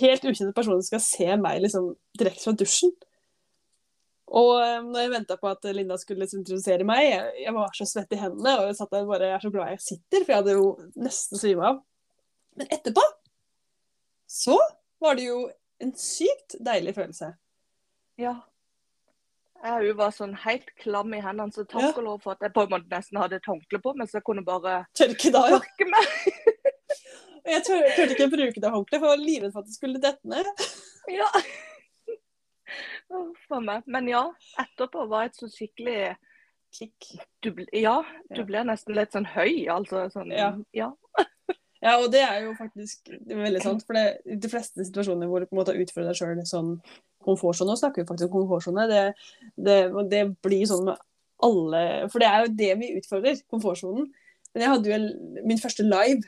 helt 0.00 0.24
ukjente 0.24 0.54
personer 0.56 0.80
som 0.80 0.88
skal 0.88 1.02
se 1.04 1.26
meg 1.36 1.60
liksom 1.60 1.90
direkte 2.18 2.46
fra 2.46 2.54
dusjen. 2.56 2.94
Og 4.34 4.54
eh, 4.64 4.78
når 4.82 5.02
jeg 5.04 5.12
venta 5.12 5.36
på 5.38 5.50
at 5.50 5.66
Linda 5.76 5.98
skulle 6.00 6.24
liksom 6.24 6.40
introdusere 6.40 6.86
meg, 6.88 7.04
jeg, 7.10 7.34
jeg 7.44 7.54
var 7.54 7.74
så 7.76 7.86
svett 7.86 8.14
i 8.16 8.20
hendene 8.22 8.54
og 8.58 8.70
jeg 8.70 8.78
satt 8.80 8.94
der 8.96 9.04
bare, 9.10 9.28
jeg 9.28 9.36
er 9.36 9.44
så 9.44 9.52
glad 9.54 9.74
jeg 9.74 9.84
sitter, 9.84 10.24
for 10.24 10.32
jeg 10.32 10.40
hadde 10.40 10.56
jo 10.56 10.70
nesten 11.04 11.38
svima 11.40 11.68
av. 11.74 11.82
Men 12.58 12.72
etterpå 12.74 13.04
så 14.34 14.56
var 15.04 15.18
det 15.18 15.28
jo 15.28 15.44
en 15.80 15.92
sykt 15.98 16.56
deilig 16.64 16.94
følelse. 16.94 17.32
Ja. 18.18 18.34
Jeg 19.64 19.94
var 19.96 20.10
sånn 20.12 20.34
helt 20.44 20.68
klam 20.76 21.14
i 21.14 21.20
hendene, 21.24 21.52
så 21.52 21.64
takk 21.64 21.82
Ja. 21.82 21.92
og 21.96 22.02
lov 22.04 22.22
for 22.22 22.32
at 22.32 22.40
jeg 22.42 22.52
på 22.52 22.62
en 22.66 22.70
måte 22.74 22.88
nesten 22.92 23.16
hadde 23.18 23.36
et 23.36 23.46
håndkle 23.48 23.80
på 23.80 23.94
meg, 23.96 24.08
så 24.08 24.18
jeg 24.18 24.24
kunne 24.24 24.44
bare 24.44 24.86
Tørke 24.94 25.32
da, 25.32 25.46
ja. 25.48 25.58
tørke 25.58 25.88
meg. 25.90 26.06
Jeg 27.44 27.60
tør, 27.66 27.82
turte 27.92 28.14
ikke 28.14 28.30
bruke 28.32 28.60
det 28.60 28.70
håndkleet, 28.72 29.00
for 29.02 29.10
jeg 29.10 29.18
var 29.18 29.20
livredd 29.20 29.52
for 29.52 29.60
at 29.60 29.66
det 29.68 29.74
skulle 29.74 30.00
dette 30.00 30.24
ned. 30.24 30.46
Ja. 31.12 31.26
Meg. 33.60 33.82
Men 33.86 34.08
ja, 34.08 34.22
etterpå 34.58 35.04
var 35.10 35.26
jeg 35.26 35.34
så 35.36 35.48
skikkelig 35.52 36.16
Kick. 36.74 37.10
du, 37.44 37.50
Ja, 37.76 37.98
du 38.32 38.40
Ja. 38.40 38.44
ble 38.48 38.64
nesten 38.64 38.94
litt 38.96 39.12
sånn 39.12 39.26
høy, 39.28 39.66
altså. 39.68 40.08
Sånn, 40.10 40.32
Ja. 40.32 40.56
ja. 40.72 40.88
Ja, 41.84 41.98
og 42.00 42.08
det 42.14 42.22
er 42.24 42.46
jo 42.46 42.54
faktisk 42.56 43.10
veldig 43.28 43.60
sant. 43.60 43.82
For 43.84 43.96
det, 43.96 44.38
de 44.40 44.48
fleste 44.48 44.86
situasjoner 44.86 45.28
hvor 45.28 45.42
du 45.42 45.48
på 45.50 45.56
en 45.56 45.60
måte 45.60 45.76
utfører 45.76 46.10
deg 46.10 46.16
sjøl 46.16 46.40
sånn 46.48 46.70
komfortsone, 47.24 47.74
og 47.74 47.80
snakker 47.80 48.02
vi 48.02 48.08
faktisk 48.08 48.30
om 48.30 48.44
komfortsone, 48.44 48.86
det, 48.88 49.02
det, 49.66 49.78
det 50.12 50.22
blir 50.44 50.64
sånn 50.68 50.88
med 50.88 51.02
alle 51.44 51.82
For 52.12 52.22
det 52.22 52.28
er 52.30 52.44
jo 52.44 52.54
det 52.56 52.70
vi 52.80 52.94
utfordrer, 52.96 53.42
komfortsonen. 53.52 54.06
Men 54.54 54.64
jeg 54.64 54.70
hadde 54.70 54.90
jo 54.92 55.44
min 55.50 55.60
første 55.60 55.84
live 55.84 56.22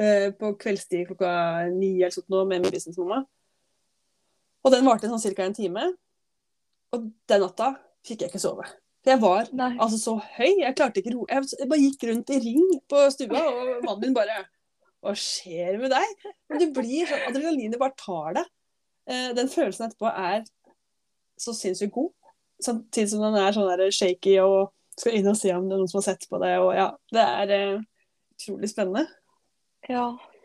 eh, 0.00 0.28
på 0.38 0.54
kveldstid 0.62 1.08
klokka 1.10 1.32
ni 1.74 1.96
eller 1.98 2.14
sånt 2.14 2.30
nå 2.32 2.44
med 2.46 2.62
min 2.62 2.72
businessmamma. 2.72 3.24
Og 4.62 4.72
den 4.72 4.86
varte 4.86 5.10
sånn 5.10 5.34
ca. 5.34 5.48
en 5.48 5.58
time. 5.58 5.88
Og 6.94 7.10
den 7.28 7.42
natta 7.42 7.74
fikk 8.06 8.22
jeg 8.22 8.32
ikke 8.32 8.40
sove. 8.40 8.68
For 9.02 9.10
jeg 9.10 9.20
var 9.24 9.50
Nei. 9.58 9.72
altså 9.82 9.98
så 9.98 10.16
høy. 10.38 10.62
Jeg 10.62 10.76
klarte 10.78 11.02
ikke 11.02 11.16
ro. 11.16 11.26
Jeg 11.28 11.68
bare 11.68 11.82
gikk 11.82 12.06
rundt 12.08 12.30
i 12.30 12.40
ring 12.44 12.76
på 12.88 13.04
stua, 13.10 13.42
og 13.42 13.72
mannen 13.82 14.04
min 14.06 14.16
bare 14.16 14.44
Hva 15.02 15.14
skjer 15.18 15.78
med 15.82 15.90
deg? 15.90 16.26
Men 16.50 16.60
du 16.62 16.68
blir 16.76 17.08
sånn 17.10 17.24
Adrenalinet 17.26 17.80
bare 17.80 17.96
tar 17.98 18.36
deg. 18.38 18.50
Eh, 19.10 19.30
Den 19.34 19.50
følelsen 19.50 19.88
etterpå 19.88 20.10
er 20.10 20.44
så 21.40 21.54
sinnssykt 21.56 21.94
god. 21.96 22.12
Samtidig 22.62 23.10
som 23.10 23.24
den 23.24 23.38
er 23.40 23.54
sånn 23.56 23.70
der 23.72 23.90
shaky 23.94 24.36
og 24.44 24.70
skal 24.94 25.16
inn 25.18 25.30
og 25.32 25.38
se 25.40 25.50
om 25.56 25.66
det 25.66 25.74
er 25.74 25.80
noen 25.80 25.90
som 25.90 25.98
har 25.98 26.06
sett 26.12 26.28
på 26.30 26.38
det. 26.42 26.52
Og 26.62 26.70
ja, 26.76 26.86
det 27.10 27.24
er 27.24 27.54
eh, 27.56 27.80
utrolig 28.36 28.70
spennende. 28.70 29.08
Ja, 29.90 30.04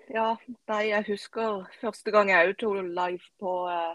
ja. 0.10 0.32
Nei, 0.72 0.82
jeg 0.90 1.06
husker 1.12 1.68
første 1.78 2.14
gang 2.16 2.34
jeg 2.34 2.50
òg 2.50 2.58
tok 2.64 2.80
live 2.82 3.30
på 3.38 3.54
eh, 3.70 3.94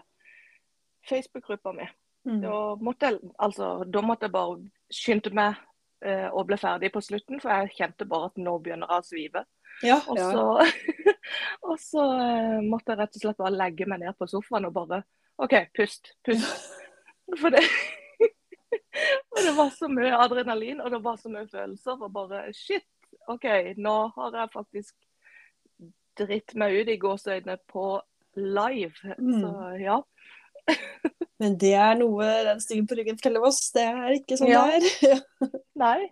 Facebook-gruppa 1.09 1.75
mi. 1.75 1.89
Mm. 2.23 2.39
Da 2.45 2.61
måtte, 2.79 3.09
jeg, 3.11 3.33
altså, 3.35 3.73
da 3.83 4.05
måtte 4.05 4.29
jeg 4.29 4.37
bare 4.37 4.61
skynde 4.93 5.35
meg 5.35 5.59
og 6.03 6.49
ble 6.49 6.57
ferdig 6.59 6.89
på 6.91 6.99
slutten, 6.99 7.39
for 7.39 7.47
jeg 7.47 7.77
kjente 7.77 8.03
bare 8.03 8.27
at 8.27 8.39
nå 8.43 8.57
begynner 8.59 8.89
jeg 8.91 9.03
å 9.03 9.05
svive. 9.07 9.43
Ja, 9.81 9.97
Og 10.07 10.17
så, 10.19 10.43
og 11.69 11.79
så 11.81 12.05
eh, 12.19 12.61
måtte 12.63 12.93
jeg 12.93 13.01
rett 13.01 13.17
og 13.17 13.25
slett 13.25 13.41
bare 13.41 13.55
legge 13.55 13.87
meg 13.89 14.03
ned 14.03 14.15
på 14.19 14.27
sofaen 14.29 14.69
og 14.69 14.75
bare 14.75 15.01
OK, 15.41 15.55
pust, 15.75 16.13
pust. 16.25 16.69
For 17.41 17.49
det, 17.53 17.63
og 19.33 19.39
det 19.41 19.53
var 19.57 19.71
så 19.73 19.89
mye 19.89 20.19
adrenalin, 20.19 20.81
og 20.83 20.91
det 20.93 20.99
var 21.03 21.17
så 21.17 21.31
mye 21.33 21.47
følelser. 21.49 21.97
Og 21.97 22.13
bare 22.13 22.45
shit, 22.53 22.85
OK, 23.31 23.47
nå 23.81 23.95
har 24.17 24.37
jeg 24.37 24.53
faktisk 24.53 24.93
dritt 26.19 26.53
meg 26.59 26.75
ut 26.77 26.91
i 26.93 26.99
gåseøynene 27.01 27.57
på 27.71 27.87
live. 28.37 29.15
Mm. 29.17 29.39
Så 29.41 29.53
ja. 29.81 29.97
Men 31.41 31.57
det 31.59 31.73
er 31.75 31.97
noe 31.99 32.27
den 32.45 32.61
styggen 32.63 32.85
på 32.87 32.99
ryggen 32.99 33.17
forteller 33.19 33.47
oss. 33.49 33.65
Det 33.73 33.87
er 33.89 34.19
ikke 34.19 34.37
sånn 34.39 34.53
Ja. 34.53 34.67
det 34.69 35.09
er. 35.09 35.23
Nei. 35.81 36.11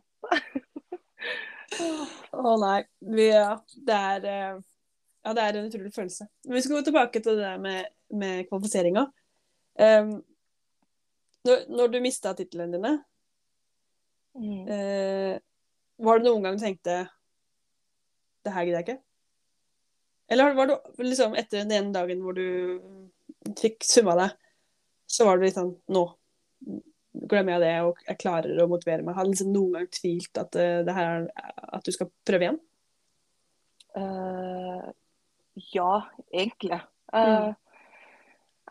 Å 1.78 2.56
nei. 2.62 2.82
Vi, 3.14 3.28
ja, 3.30 3.56
det 3.88 3.98
er 3.98 4.28
eh, 4.32 4.60
Ja, 5.22 5.34
det 5.38 5.44
er 5.46 5.58
en 5.60 5.70
utrolig 5.70 5.94
følelse. 5.94 6.26
Men 6.48 6.58
vi 6.58 6.62
skal 6.66 6.80
gå 6.80 6.84
tilbake 6.88 7.22
til 7.22 7.38
det 7.38 7.46
der 7.46 7.62
med, 7.62 7.92
med 8.10 8.48
kvalifiseringa. 8.50 9.06
Um, 9.78 10.16
når, 11.46 11.64
når 11.70 11.94
du 11.94 12.02
mista 12.04 12.34
titlene 12.38 12.78
dine, 12.78 12.98
Mm. 14.32 14.62
uh, 14.64 15.36
var 16.00 16.22
det 16.22 16.24
noen 16.30 16.46
gang 16.46 16.56
du 16.56 16.62
tenkte 16.64 16.94
Det 18.46 18.54
her 18.56 18.64
gidder 18.64 18.80
jeg 18.80 18.86
ikke? 18.86 19.02
Eller 20.32 20.54
var 20.56 20.70
det 20.70 20.78
liksom 21.04 21.36
etter 21.36 21.66
den 21.66 21.74
ene 21.76 21.92
dagen 21.92 22.22
hvor 22.24 22.38
du 22.38 22.46
fikk 23.60 23.84
summa 23.84 24.16
deg, 24.16 24.38
så 25.04 25.28
var 25.28 25.36
det 25.36 25.50
litt 25.50 25.58
sånn 25.60 25.74
Nå 25.92 26.06
glemmer 27.14 27.58
jeg 27.58 27.62
det, 27.62 27.74
og 27.84 27.98
jeg 28.08 28.18
klarer 28.18 28.60
å 28.64 28.68
motivere 28.72 29.04
meg. 29.04 29.16
Har 29.16 29.26
liksom 29.26 29.52
noen 29.54 29.74
gang 29.74 29.88
tvilt 29.88 30.38
at, 30.38 30.56
uh, 30.56 30.84
det 30.88 30.94
her, 30.96 31.28
er- 31.36 31.70
at 31.74 31.84
du 31.84 31.92
skal 31.92 32.12
prøve 32.26 32.42
igjen? 32.48 32.60
Uh, 33.96 34.92
ja, 35.74 36.02
egentlig. 36.34 36.82
Eh, 37.14 37.54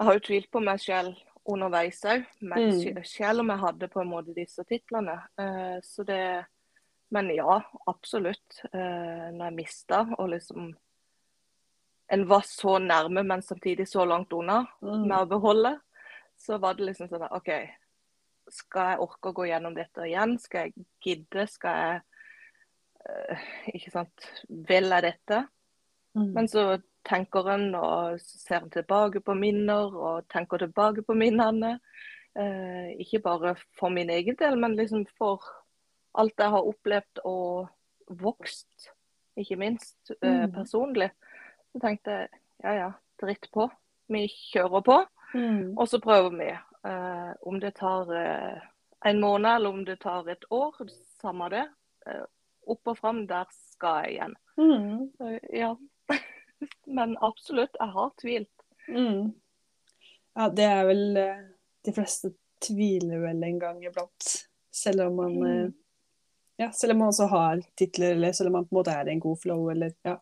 Jeg 0.01 0.07
har 0.07 0.15
jo 0.17 0.21
tvilt 0.25 0.51
på 0.51 0.61
meg 0.65 0.81
selv 0.81 1.17
underveis 1.45 1.99
òg, 2.09 2.25
Mm. 2.41 3.05
selv 3.05 3.41
om 3.41 3.49
jeg 3.51 3.59
hadde 3.59 3.89
på 3.89 4.01
en 4.01 4.09
måte 4.09 4.35
disse 4.35 4.65
titlene. 4.65 5.21
Så 5.83 6.05
det 6.07 6.47
Men 7.13 7.27
ja, 7.35 7.61
absolutt. 7.89 8.63
Når 8.73 9.45
jeg 9.45 9.55
mista 9.55 10.07
og 10.19 10.29
liksom 10.31 10.75
En 12.13 12.25
var 12.27 12.41
så 12.41 12.79
nærme, 12.79 13.23
men 13.27 13.43
samtidig 13.43 13.87
så 13.89 14.05
langt 14.07 14.33
unna 14.33 14.67
Mm. 14.83 15.07
med 15.09 15.19
å 15.19 15.29
beholde, 15.29 15.81
så 16.39 16.59
var 16.59 16.75
det 16.75 16.87
liksom 16.87 17.09
sånn 17.09 17.29
OK, 17.31 17.49
skal 18.51 18.93
jeg 18.93 19.03
orke 19.05 19.31
å 19.31 19.37
gå 19.37 19.47
gjennom 19.51 19.75
dette 19.77 20.07
igjen? 20.09 20.37
Skal 20.43 20.69
jeg 20.69 20.87
gidde? 21.05 21.47
Skal 21.51 21.81
jeg 21.85 22.01
eh, 23.09 23.49
Ikke 23.75 23.91
sant. 23.95 24.29
Vil 24.49 24.91
jeg 24.91 25.03
dette? 25.07 25.43
Mm. 26.19 26.31
Men 26.35 26.49
så 26.51 26.65
tenker 27.07 27.47
en 27.55 27.69
og 27.79 28.21
ser 28.21 28.61
en 28.65 28.71
tilbake 28.75 29.23
på 29.25 29.35
minner 29.39 29.95
og 29.97 30.27
tenker 30.29 30.59
tilbake 30.65 31.03
på 31.07 31.15
minnene. 31.17 31.79
Eh, 32.37 32.91
ikke 33.03 33.23
bare 33.25 33.55
for 33.79 33.89
min 33.95 34.11
egen 34.11 34.37
del, 34.39 34.59
men 34.61 34.77
liksom 34.79 35.07
for 35.19 35.43
alt 36.19 36.35
jeg 36.39 36.51
har 36.53 36.67
opplevd 36.67 37.23
og 37.25 37.69
vokst, 38.21 38.91
ikke 39.39 39.57
minst 39.59 40.11
eh, 40.23 40.45
Mm. 40.47 40.53
personlig. 40.53 41.11
Så 41.73 41.81
tenkte 41.81 42.11
jeg 42.11 42.29
ja 42.65 42.73
ja, 42.75 42.91
dritt 43.23 43.47
på. 43.55 43.69
Vi 44.11 44.27
kjører 44.29 44.83
på, 44.83 44.99
Mm. 45.35 45.79
og 45.79 45.87
så 45.89 46.01
prøver 46.03 46.31
vi. 46.39 46.51
Eh, 46.87 47.33
om 47.41 47.61
det 47.61 47.71
tar 47.71 48.13
eh, 48.17 48.63
en 49.05 49.21
måned 49.21 49.57
eller 49.57 49.71
om 49.71 49.85
det 49.85 49.97
tar 49.97 50.29
et 50.29 50.45
år, 50.51 50.75
samme 51.21 51.49
det. 51.53 51.67
Eh, 52.07 52.25
opp 52.71 52.93
og 52.93 52.99
fram, 52.99 53.27
der 53.29 53.49
skal 53.51 54.05
jeg 54.05 54.17
igjen. 54.17 54.37
Mm. 54.57 55.11
Så, 55.17 55.33
ja. 55.53 55.75
Men 57.01 57.17
absolutt, 57.21 57.77
jeg 57.79 57.97
har 57.97 58.13
tvilt. 58.21 58.67
Mm. 58.89 59.33
Ja, 60.35 60.49
det 60.49 60.65
er 60.65 60.85
vel 60.89 61.05
De 61.85 61.93
fleste 61.95 62.33
tviler 62.63 63.23
vel 63.25 63.45
en 63.45 63.61
gang 63.61 63.85
iblant. 63.85 64.33
Selv 64.71 65.09
om 65.09 65.23
man 65.23 65.39
Mm. 65.41 65.77
Ja, 66.61 66.73
selv 66.73 66.93
om 66.93 66.99
man 66.99 67.09
også 67.09 67.25
har 67.27 67.63
titler, 67.75 68.11
eller 68.13 68.33
selv 68.33 68.47
om 68.47 68.53
man 68.53 68.67
på 68.69 68.75
en 68.75 68.79
måte 68.79 68.93
er 68.93 69.09
i 69.09 69.13
en 69.15 69.21
god 69.21 69.39
flow, 69.41 69.71
eller 69.73 69.95
ja. 70.05 70.19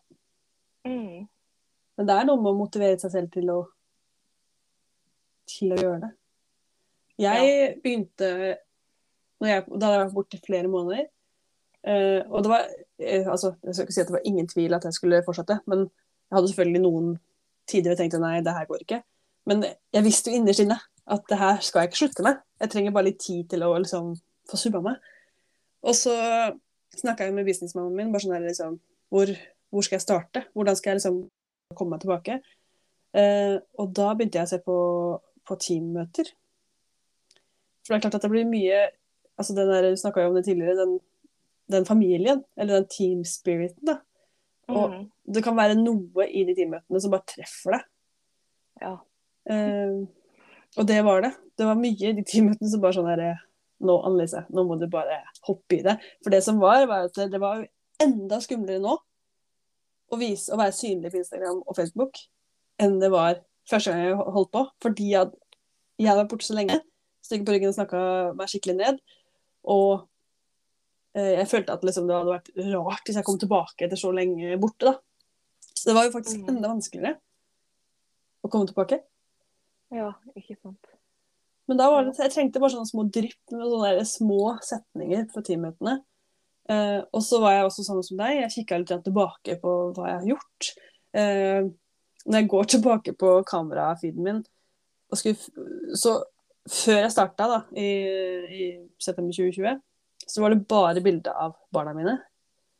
Mm. 0.87 1.27
Men 1.97 2.07
det 2.07 2.15
er 2.15 2.27
noe 2.29 2.39
med 2.39 2.53
å 2.53 2.59
motivere 2.61 2.99
seg 3.01 3.11
selv 3.11 3.33
til 3.33 3.49
å 3.51 3.57
til 5.49 5.73
å 5.75 5.79
gjøre 5.81 5.99
det. 6.05 6.11
Jeg 7.19 7.77
begynte 7.83 8.29
når 9.39 9.47
jeg, 9.47 9.63
Da 9.69 9.87
hadde 9.87 9.95
jeg 9.95 10.05
vært 10.05 10.15
borte 10.17 10.41
flere 10.45 10.71
måneder. 10.71 11.07
Uh, 11.79 12.21
og 12.27 12.43
det 12.43 12.51
var 12.51 12.65
uh, 12.67 13.27
altså, 13.31 13.53
Jeg 13.63 13.75
skal 13.75 13.85
ikke 13.85 13.95
si 13.95 14.01
at 14.01 14.09
det 14.09 14.15
var 14.17 14.27
ingen 14.27 14.47
tvil 14.51 14.75
at 14.75 14.83
jeg 14.83 14.97
skulle 14.97 15.21
fortsette, 15.25 15.61
men 15.71 15.85
jeg 15.85 16.35
hadde 16.35 16.49
selvfølgelig 16.51 16.81
noen 16.83 17.13
tider 17.69 17.93
jeg 17.93 18.01
tenkte 18.01 18.19
nei, 18.19 18.41
det 18.43 18.53
her 18.53 18.67
går 18.67 18.83
ikke. 18.83 18.99
Men 19.49 19.63
jeg 19.95 20.05
visste 20.05 20.31
jo 20.31 20.39
innerst 20.39 20.63
inne 20.63 20.77
at 21.09 21.23
det 21.29 21.37
her 21.39 21.61
skal 21.65 21.81
jeg 21.81 21.89
ikke 21.89 22.01
slutte 22.03 22.25
med. 22.25 22.41
Jeg 22.61 22.73
trenger 22.73 22.93
bare 22.93 23.07
litt 23.07 23.21
tid 23.23 23.47
til 23.49 23.63
å 23.65 23.71
liksom 23.79 24.11
få 24.49 24.59
subba 24.59 24.81
meg. 24.85 24.99
Og 25.87 25.95
så 25.95 26.13
snakka 26.99 27.25
jeg 27.25 27.35
med 27.37 27.47
businessmannen 27.47 27.95
min 27.95 28.11
bare 28.13 28.25
sånn 28.25 28.35
her 28.35 28.45
liksom 28.45 28.77
hvor, 29.13 29.31
hvor, 29.71 29.85
skal 29.85 29.97
jeg 29.97 30.05
starte? 30.05 30.43
Hvordan 30.53 30.77
skal 30.77 30.91
jeg 30.91 30.99
liksom 30.99 31.21
komme 31.77 31.95
meg 31.95 32.03
tilbake? 32.03 32.39
Uh, 33.15 33.57
og 33.81 33.93
da 33.97 34.11
begynte 34.13 34.37
jeg 34.41 34.49
å 34.49 34.51
se 34.51 34.59
på, 34.65 34.77
på 35.47 35.57
teammøter. 35.63 36.29
For 37.89 37.95
det 37.95 37.99
er 37.99 38.05
klart 38.05 38.19
at 38.19 38.25
det 38.27 38.31
blir 38.31 38.45
mye 38.45 38.83
altså 39.39 39.55
den 39.55 39.71
der, 39.71 39.89
Du 39.89 39.97
snakka 39.97 40.21
jo 40.21 40.29
om 40.29 40.37
det 40.37 40.45
tidligere, 40.45 40.75
den, 40.77 40.99
den, 41.71 41.85
familien, 41.85 42.43
eller 42.57 42.79
den 42.79 42.87
team 42.91 43.25
spiriten. 43.25 43.85
da. 43.87 43.97
Og 44.69 44.93
mm. 44.93 45.03
det 45.33 45.43
kan 45.43 45.57
være 45.57 45.79
noe 45.79 46.27
i 46.27 46.43
de 46.45 46.53
teammøtene 46.57 47.01
som 47.01 47.13
bare 47.13 47.25
treffer 47.31 47.77
deg. 47.77 47.85
Ja. 48.83 48.93
Eh, 49.49 49.95
og 50.77 50.87
det 50.87 50.99
var 51.07 51.23
det. 51.25 51.31
Det 51.57 51.65
var 51.65 51.79
mye 51.79 52.11
i 52.11 52.17
de 52.19 52.25
teammøtene 52.27 52.69
som 52.69 52.83
bare 52.83 52.99
sånn 52.99 53.09
herre 53.09 53.37
Nå, 53.79 53.93
Annelise, 54.03 54.41
nå 54.51 54.65
må 54.67 54.75
du 54.75 54.89
bare 54.91 55.21
hoppe 55.47 55.77
i 55.77 55.83
det. 55.85 55.93
For 56.19 56.33
det 56.35 56.41
som 56.43 56.57
var, 56.59 56.83
var 56.89 57.05
at 57.07 57.15
det 57.31 57.39
var 57.39 57.61
enda 58.03 58.41
skumlere 58.43 58.81
nå 58.83 58.97
å, 58.97 60.17
vise, 60.19 60.49
å 60.51 60.57
være 60.59 60.75
synlig 60.75 61.13
på 61.13 61.21
Instagram 61.21 61.61
og 61.63 61.77
Facebook 61.77 62.19
enn 62.83 62.97
det 62.99 63.07
var 63.13 63.39
første 63.69 63.93
gang 63.93 64.03
jeg 64.03 64.17
holdt 64.35 64.51
på. 64.51 64.65
Fordi 64.83 65.07
jeg, 65.13 65.31
hadde 66.03 66.17
vært 66.19 66.33
borte 66.33 66.47
så 66.49 66.57
lenge. 66.57 66.81
Stygge 67.25 67.47
på 67.47 67.55
ryggen 67.55 67.71
og 67.71 67.77
snakka 67.77 68.01
meg 68.37 68.51
skikkelig 68.51 68.77
ned. 68.79 69.01
Og 69.69 70.05
eh, 71.17 71.35
jeg 71.39 71.49
følte 71.51 71.75
at 71.75 71.85
liksom, 71.85 72.07
det 72.09 72.17
hadde 72.17 72.35
vært 72.35 72.51
rart 72.73 73.09
hvis 73.09 73.19
jeg 73.19 73.27
kom 73.27 73.39
tilbake 73.41 73.87
etter 73.87 73.99
så 73.99 74.13
lenge 74.15 74.59
borte. 74.61 74.93
da. 74.93 74.97
Så 75.73 75.89
det 75.89 75.97
var 75.97 76.07
jo 76.07 76.15
faktisk 76.15 76.43
mm. 76.43 76.53
enda 76.55 76.71
vanskeligere 76.71 77.19
å 78.43 78.51
komme 78.51 78.69
tilbake. 78.69 79.01
Ja, 79.95 80.13
ikke 80.37 80.55
sant. 80.59 80.95
Men 81.69 81.77
da 81.77 81.89
var 81.91 82.05
det, 82.05 82.15
jeg 82.17 82.33
trengte 82.33 82.61
bare 82.61 82.73
sånne 82.73 82.89
små 82.89 83.03
drypp 83.13 83.53
med 83.53 83.67
sånne 83.69 84.05
små 84.09 84.43
setninger 84.65 85.27
fra 85.33 85.43
teammøtene. 85.45 85.99
Eh, 86.69 87.01
og 87.13 87.21
så 87.25 87.39
var 87.41 87.55
jeg 87.55 87.67
også 87.67 87.85
sånn 87.85 88.01
som 88.05 88.17
deg, 88.19 88.39
jeg 88.43 88.53
kikka 88.59 88.79
litt 88.81 88.93
tilbake 89.05 89.57
på 89.61 89.75
hva 89.97 90.07
jeg 90.09 90.17
har 90.17 90.27
gjort. 90.31 90.69
Eh, 91.17 91.69
når 92.25 92.41
jeg 92.41 92.49
går 92.53 92.71
tilbake 92.73 93.13
på 93.17 93.35
kamerafeeden 93.49 94.25
min 94.25 94.41
skulle, 95.15 95.37
Så 95.97 96.19
før 96.69 97.03
jeg 97.03 97.13
starta 97.13 97.47
da, 97.49 97.59
i, 97.77 97.89
i 98.49 98.65
september 99.01 99.33
2020, 99.35 99.79
så 100.29 100.43
var 100.43 100.53
det 100.53 100.65
bare 100.69 101.03
bilde 101.03 101.33
av 101.33 101.55
barna 101.73 101.95
mine. 101.97 102.17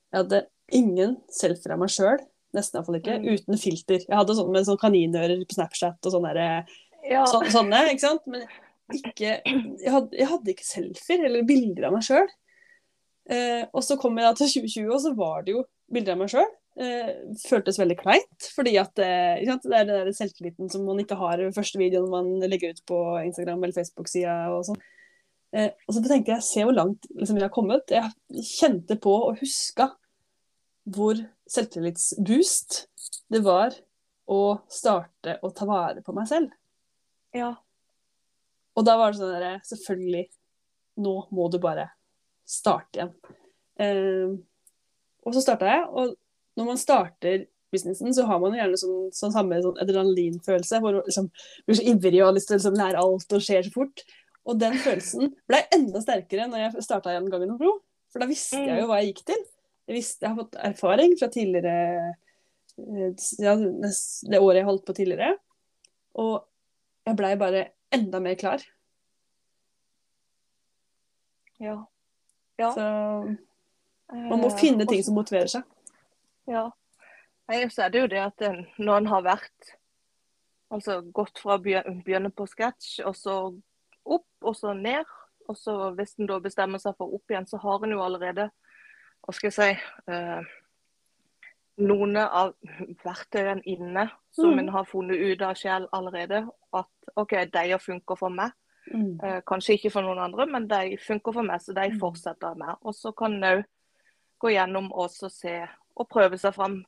Jeg 0.10 0.24
hadde 0.24 0.44
ingen 0.76 1.16
selfier 1.34 1.76
av 1.76 1.82
meg 1.82 1.94
sjøl, 1.94 2.22
nesten 2.56 2.80
iallfall 2.80 3.00
ikke, 3.00 3.18
mm. 3.22 3.28
uten 3.34 3.62
filter. 3.62 4.04
Jeg 4.06 4.18
hadde 4.18 4.36
sånn 4.38 4.52
med 4.54 4.68
sånn 4.68 4.82
kaninører 4.82 5.42
på 5.46 5.58
Snapchat 5.58 6.10
og 6.10 6.16
sånne, 6.16 6.34
ja. 7.06 7.24
så, 7.30 7.42
sånne, 7.54 7.86
ikke 7.94 8.06
sant. 8.06 8.30
Men 8.30 8.46
ikke, 8.96 9.40
jeg, 9.46 9.90
hadde, 9.94 10.18
jeg 10.18 10.30
hadde 10.30 10.54
ikke 10.54 10.68
selfier 10.68 11.26
eller 11.30 11.48
bilder 11.50 11.90
av 11.90 11.98
meg 11.98 12.06
sjøl. 12.06 12.30
Eh, 13.30 13.64
og 13.70 13.86
så 13.86 13.98
kom 14.02 14.18
jeg 14.18 14.26
da 14.26 14.38
til 14.38 14.54
2020, 14.66 14.94
og 14.94 15.04
så 15.04 15.14
var 15.18 15.46
det 15.46 15.54
jo 15.58 15.66
bilder 15.94 16.16
av 16.16 16.24
meg 16.24 16.34
sjøl. 16.34 16.50
Eh, 16.80 17.10
føltes 17.44 17.76
veldig 17.82 17.98
kleint, 18.00 18.46
fordi 18.56 18.78
at 18.80 19.02
eh, 19.04 19.42
det 19.44 19.76
er 19.76 19.88
den 19.90 19.90
der 19.90 20.14
selvtilliten 20.16 20.70
som 20.72 20.86
man 20.88 21.02
ikke 21.02 21.18
har 21.20 21.42
i 21.44 21.50
første 21.52 21.80
videoen 21.82 22.08
man 22.08 22.30
legger 22.46 22.72
ut 22.72 22.80
på 22.88 23.00
Instagram 23.26 23.66
eller 23.66 23.76
Facebook-sida 23.76 24.36
og 24.54 24.64
sånn. 24.70 24.80
Eh, 25.52 25.74
og 25.90 25.98
så 25.98 26.04
tenkte 26.06 26.38
jeg, 26.38 26.46
se 26.46 26.64
hvor 26.64 26.78
langt 26.78 27.10
liksom, 27.10 27.36
jeg 27.36 27.50
har 27.50 27.52
kommet. 27.52 27.92
Jeg 27.92 28.46
kjente 28.48 28.96
på 29.02 29.12
og 29.26 29.42
huska 29.42 29.90
hvor 30.90 31.20
selvtillitsboost 31.52 32.80
det 33.34 33.44
var 33.44 33.76
å 34.32 34.40
starte 34.72 35.36
å 35.44 35.52
ta 35.52 35.68
vare 35.68 36.06
på 36.06 36.16
meg 36.16 36.32
selv. 36.32 36.56
Ja. 37.36 37.52
Og 38.80 38.88
da 38.88 38.96
var 39.02 39.12
det 39.12 39.20
sånn 39.20 39.36
derre 39.36 39.52
Selvfølgelig, 39.68 40.24
nå 41.04 41.16
må 41.36 41.52
du 41.52 41.60
bare 41.60 41.90
starte 42.48 43.02
igjen. 43.02 43.14
Eh, 43.84 44.40
og 45.28 45.36
så 45.36 45.44
starta 45.44 45.68
jeg, 45.76 45.86
og 45.92 46.16
når 46.60 46.68
man 46.68 46.80
starter 46.80 47.48
businessen, 47.72 48.14
så 48.14 48.26
har 48.28 48.40
man 48.42 48.56
gjerne 48.58 48.80
sånn, 48.82 49.10
sånn 49.16 49.34
samme 49.34 49.60
sånn 49.64 49.78
adrenalinfølelse, 49.84 50.80
hvor 50.82 50.98
man 50.98 51.06
liksom, 51.06 51.30
blir 51.68 51.78
så 51.78 51.86
ivrig 51.92 52.22
og 52.22 52.32
har 52.32 52.36
lyst 52.38 52.50
til 52.50 52.58
å 52.58 52.60
liksom, 52.60 52.80
lære 52.80 53.04
alt 53.04 53.36
og 53.38 53.46
skjer 53.46 53.68
så 53.68 53.74
fort. 53.76 54.04
Og 54.50 54.58
den 54.60 54.78
følelsen 54.82 55.34
ble 55.50 55.62
enda 55.76 56.02
sterkere 56.04 56.48
når 56.50 56.66
jeg 56.66 56.86
starta 56.88 57.14
igjen 57.14 57.30
Gangen 57.32 57.54
og 57.54 57.62
Bro. 57.62 57.76
For 58.10 58.24
da 58.24 58.30
visste 58.30 58.62
jeg 58.64 58.82
jo 58.82 58.88
hva 58.90 59.02
jeg 59.02 59.12
gikk 59.12 59.22
til. 59.30 59.44
Jeg, 59.90 59.98
visste, 60.00 60.26
jeg 60.26 60.32
har 60.32 60.40
fått 60.40 60.58
erfaring 60.72 61.14
fra 61.20 61.30
tidligere 61.34 61.76
eh, 62.80 63.28
ja, 63.44 63.54
det 63.54 64.42
året 64.42 64.62
jeg 64.62 64.70
holdt 64.70 64.86
på 64.88 64.98
tidligere. 64.98 65.36
Og 66.18 66.34
jeg 67.06 67.20
blei 67.20 67.36
bare 67.42 67.68
enda 67.94 68.22
mer 68.24 68.38
klar. 68.40 68.66
Ja. 71.60 71.78
Ja. 72.60 72.72
Så 72.74 72.88
man 74.10 74.42
må 74.42 74.50
finne 74.58 74.88
ting 74.90 75.04
som 75.06 75.18
motiverer 75.18 75.52
seg. 75.52 75.66
Ja. 76.50 76.70
Så 77.50 77.86
er 77.86 77.94
det 77.94 78.02
jo 78.04 78.10
det 78.12 78.22
at 78.22 78.44
når 78.78 78.98
en 78.98 79.08
har 79.10 79.26
vært 79.26 79.76
Altså 80.70 81.00
gått 81.02 81.40
fra 81.42 81.56
å 81.58 81.62
begynne 81.64 82.30
på 82.30 82.46
sketsj, 82.46 83.00
og 83.10 83.16
så 83.18 83.36
opp, 84.06 84.28
og 84.46 84.54
så 84.54 84.76
ned. 84.78 85.08
Og 85.50 85.58
så 85.58 85.74
hvis 85.98 86.14
en 86.20 86.30
da 86.30 86.38
bestemmer 86.44 86.78
seg 86.78 86.94
for 87.00 87.16
opp 87.18 87.32
igjen, 87.34 87.48
så 87.50 87.58
har 87.64 87.82
en 87.82 87.96
jo 87.96 88.04
allerede 88.06 88.52
hva 89.26 89.34
skal 89.34 89.50
jeg 89.50 89.56
si 89.56 90.14
eh, 90.14 90.52
noen 91.82 92.20
av 92.22 92.54
verktøyene 93.04 93.66
inne 93.68 94.06
som 94.36 94.54
mm. 94.54 94.62
en 94.62 94.72
har 94.76 94.88
funnet 94.88 95.18
ut 95.18 95.44
av 95.48 95.58
sjel 95.58 95.88
allerede. 95.96 96.44
At 96.76 97.12
OK, 97.20 97.36
de 97.50 97.82
funker 97.82 98.20
for 98.20 98.34
meg. 98.34 98.54
Mm. 98.94 99.18
Eh, 99.24 99.40
kanskje 99.50 99.80
ikke 99.80 99.94
for 99.98 100.06
noen 100.06 100.22
andre, 100.24 100.48
men 100.50 100.70
de 100.70 100.98
funker 101.02 101.36
for 101.36 101.46
meg, 101.46 101.62
så 101.66 101.76
de 101.78 101.90
mm. 101.94 102.00
fortsetter 102.02 102.58
med. 102.62 102.78
Og 102.86 102.96
så 102.96 103.12
kan 103.18 103.38
en 103.38 103.50
òg 103.50 103.66
gå 104.40 104.54
gjennom 104.54 104.94
og 104.96 105.12
se 105.12 105.58
og 106.00 106.08
prøve 106.08 106.40
seg 106.40 106.56
fram 106.56 106.82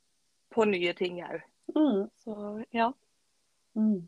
på 0.51 0.65
nye 0.67 0.93
ting 0.97 1.19
òg. 1.25 1.43
Mm. 1.75 2.07
Så 2.23 2.35
ja. 2.75 2.89
Mm. 3.75 4.01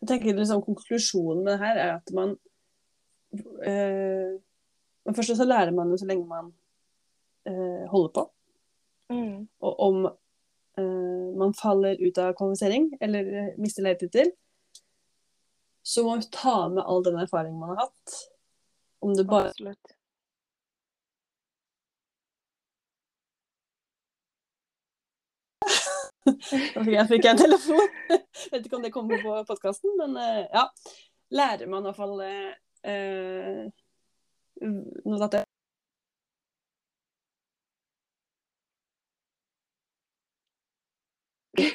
Jeg 0.00 0.08
tenker 0.08 0.36
liksom 0.36 0.62
Konklusjonen 0.62 1.44
med 1.44 1.54
det 1.54 1.62
her 1.62 1.80
er 1.80 1.92
at 1.96 2.12
man 2.14 2.36
øh, 3.34 4.40
Men 5.04 5.16
først 5.16 5.36
så 5.36 5.44
lærer 5.44 5.72
man 5.74 5.90
jo 5.90 5.96
så 5.96 6.06
lenge 6.06 6.26
man 6.26 6.52
øh, 7.48 7.84
holder 7.90 8.08
på. 8.14 8.30
Mm. 9.10 9.48
Og 9.60 9.80
om 9.80 10.06
øh, 10.78 11.34
man 11.36 11.54
faller 11.54 11.98
ut 12.06 12.18
av 12.18 12.34
kvalifisering 12.38 12.92
eller 13.00 13.52
mister 13.58 13.82
leietittel, 13.82 14.32
så 15.84 16.02
må 16.02 16.14
man 16.14 16.24
ta 16.32 16.68
med 16.68 16.82
all 16.86 17.04
den 17.04 17.18
erfaringen 17.20 17.60
man 17.60 17.74
har 17.74 17.84
hatt. 17.84 18.14
Om 19.04 19.16
det 19.16 19.26
bare 19.28 19.50
Absolutt. 19.52 19.93
Jeg 26.24 27.06
fikk 27.08 27.24
jeg 27.24 27.32
en 27.34 27.38
telefon. 27.38 27.88
Vet 28.52 28.64
ikke 28.66 28.76
om 28.78 28.84
det 28.84 28.92
kommer 28.92 29.20
på 29.20 29.34
podkasten, 29.48 29.90
men 30.00 30.16
uh, 30.16 30.44
ja. 30.48 30.68
Lærer 31.34 31.66
man 31.66 31.82
i 31.82 31.88
hvert 31.88 31.96
fall 31.96 32.20
eh, 32.22 33.64
Nå 35.08 35.18
datt 35.18 35.34
jeg 35.38 35.44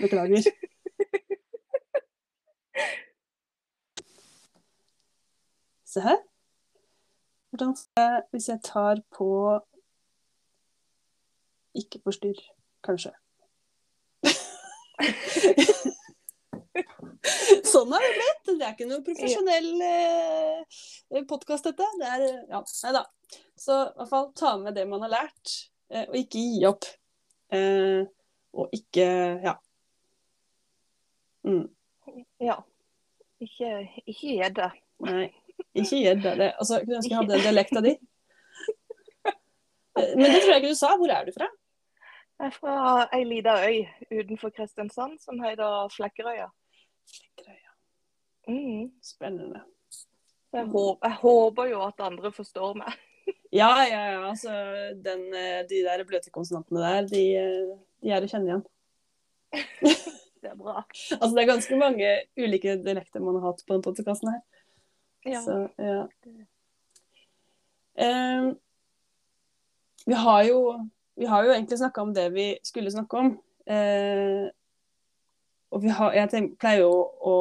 Beklager. 0.02 0.44
Se 5.86 6.02
her. 6.02 6.18
Hvordan 7.50 7.76
skal 7.76 8.04
jeg 8.04 8.24
Hvis 8.32 8.50
jeg 8.50 8.60
tar 8.64 9.02
på 9.18 9.60
Ikke 11.76 12.00
forstyrr, 12.04 12.42
kanskje. 12.84 13.12
sånn 17.72 17.94
har 17.94 18.02
det 18.04 18.14
blitt. 18.18 18.46
Det 18.50 18.66
er 18.66 18.74
ikke 18.74 18.90
noe 18.90 19.06
profesjonell 19.06 19.70
eh, 19.86 20.60
podkast, 21.30 21.68
dette. 21.70 21.86
Det 22.00 22.08
er 22.16 22.22
Ja, 22.52 22.60
nei 22.64 22.92
da. 22.96 23.04
Så 23.60 23.74
i 23.86 23.94
hvert 24.00 24.12
fall 24.12 24.28
ta 24.38 24.52
med 24.62 24.74
det 24.78 24.86
man 24.90 25.04
har 25.06 25.12
lært, 25.14 25.48
eh, 25.92 26.06
og 26.08 26.16
ikke 26.20 26.42
gi 26.42 26.66
opp. 26.70 26.84
Eh, 27.54 28.02
og 28.56 28.66
ikke 28.76 29.08
Ja. 29.46 29.56
Mm. 31.48 31.68
Ja. 32.44 32.58
Ikke, 33.40 33.70
ikke 34.04 34.34
gjedde. 34.36 34.68
Nei. 35.08 35.28
Ikke 35.78 35.98
gjedde. 36.02 36.30
Altså, 36.60 36.74
kunne 36.84 36.98
ønske 37.00 37.14
jeg 37.14 37.22
hadde 37.22 37.44
dialekta 37.46 37.80
di. 37.86 37.94
av. 37.96 38.00
Men 40.20 40.26
det 40.26 40.40
tror 40.42 40.54
jeg 40.54 40.60
ikke 40.64 40.74
du 40.74 40.80
sa. 40.80 40.90
Hvor 41.00 41.12
er 41.14 41.24
du 41.28 41.32
fra? 41.36 41.48
Jeg 42.40 42.48
er 42.48 42.56
fra 42.56 42.76
ei 43.16 43.26
lita 43.28 43.58
øy 43.68 43.82
utenfor 44.22 44.50
Kristiansand 44.56 45.20
som 45.20 45.42
heter 45.44 45.90
Flekkerøya. 45.96 46.48
Flekkerøya. 47.12 47.74
Mm. 48.48 48.92
Spennende. 49.04 49.62
Jeg, 50.54 50.66
håper, 50.66 51.08
jeg 51.08 51.16
håper 51.16 51.66
jo 51.66 51.82
at 51.88 52.00
andre 52.00 52.32
forstår 52.32 52.74
meg. 52.84 52.94
Ja, 53.54 53.70
ja, 53.90 54.02
ja. 54.12 54.30
Altså, 54.30 54.52
den, 55.06 55.22
eh, 55.34 55.64
de 55.70 55.82
der 55.86 56.04
bløte 56.06 56.30
konsonantene 56.30 56.82
der, 56.82 57.08
de, 57.10 57.22
eh, 57.38 57.72
de 58.02 58.12
er 58.14 58.26
å 58.26 58.30
kjenne 58.30 58.50
igjen. 58.50 58.64
Det 60.40 60.52
er 60.54 60.56
bra. 60.56 60.84
Altså, 61.18 61.30
det 61.36 61.42
er 61.42 61.50
ganske 61.50 61.78
mange 61.78 62.10
ulike 62.40 62.78
dialekter 62.80 63.20
man 63.20 63.36
har 63.36 63.50
hatt 63.50 63.64
på 63.68 63.76
den 63.76 63.82
podkasten 63.84 64.30
her. 64.32 64.40
Ja. 65.28 65.42
Så, 65.44 65.58
ja. 65.76 66.06
Um, 68.00 68.54
vi, 70.06 70.16
har 70.16 70.44
jo, 70.48 70.62
vi 71.20 71.28
har 71.28 71.44
jo 71.46 71.52
egentlig 71.54 71.78
snakka 71.82 72.02
om 72.06 72.14
det 72.16 72.28
vi 72.34 72.46
skulle 72.66 72.92
snakke 72.94 73.18
om. 73.20 73.34
Eh, 73.70 74.48
og 75.70 75.84
vi 75.84 75.92
har, 75.94 76.14
jeg 76.18 76.32
tenk, 76.32 76.56
pleier 76.62 76.82
jo 76.86 76.94
å, 77.30 77.36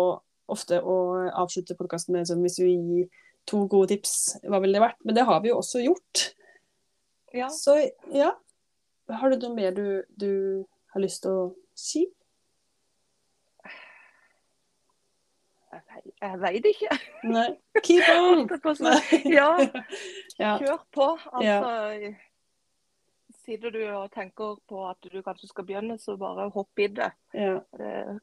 ofte 0.52 0.80
å 0.82 0.96
avslutte 1.40 1.76
podkasten 1.78 2.12
med 2.16 2.28
sånn, 2.28 2.42
hvis 2.44 2.58
vi 2.60 2.74
gir 2.74 3.06
to 3.48 3.62
gode 3.70 3.88
tips, 3.94 4.16
hva 4.44 4.58
ville 4.60 4.76
det 4.76 4.82
vært? 4.84 4.98
Men 5.08 5.16
det 5.16 5.24
har 5.28 5.40
vi 5.44 5.48
jo 5.52 5.60
også 5.62 5.80
gjort. 5.86 6.26
ja. 7.32 7.48
Så 7.48 7.78
ja. 8.12 8.34
Har 9.08 9.32
du 9.32 9.38
noe 9.40 9.54
mer 9.56 9.72
du, 9.72 10.02
du 10.20 10.30
har 10.92 11.00
lyst 11.00 11.22
til 11.24 11.32
å 11.32 11.44
si? 11.78 12.02
Jeg, 15.72 15.80
vei- 16.20 16.38
veit 16.42 16.66
ikke. 16.68 16.96
Nei. 17.28 17.48
Keep 17.84 18.08
on! 18.18 18.44
Ja, 19.38 19.48
Ja. 20.42 20.52
kjør 20.60 20.78
på. 20.94 21.08
Altså 21.32 22.12
Sitter 23.48 23.72
du 23.72 23.80
og 23.96 24.10
tenker 24.12 24.58
på 24.68 24.82
at 24.90 25.06
du 25.08 25.22
kanskje 25.24 25.48
skal 25.48 25.64
begynne, 25.64 25.94
så 25.98 26.18
bare 26.20 26.50
hopp 26.52 26.82
i 26.84 26.90
det. 26.92 27.12
ja. 27.32 27.54
det 27.78 28.18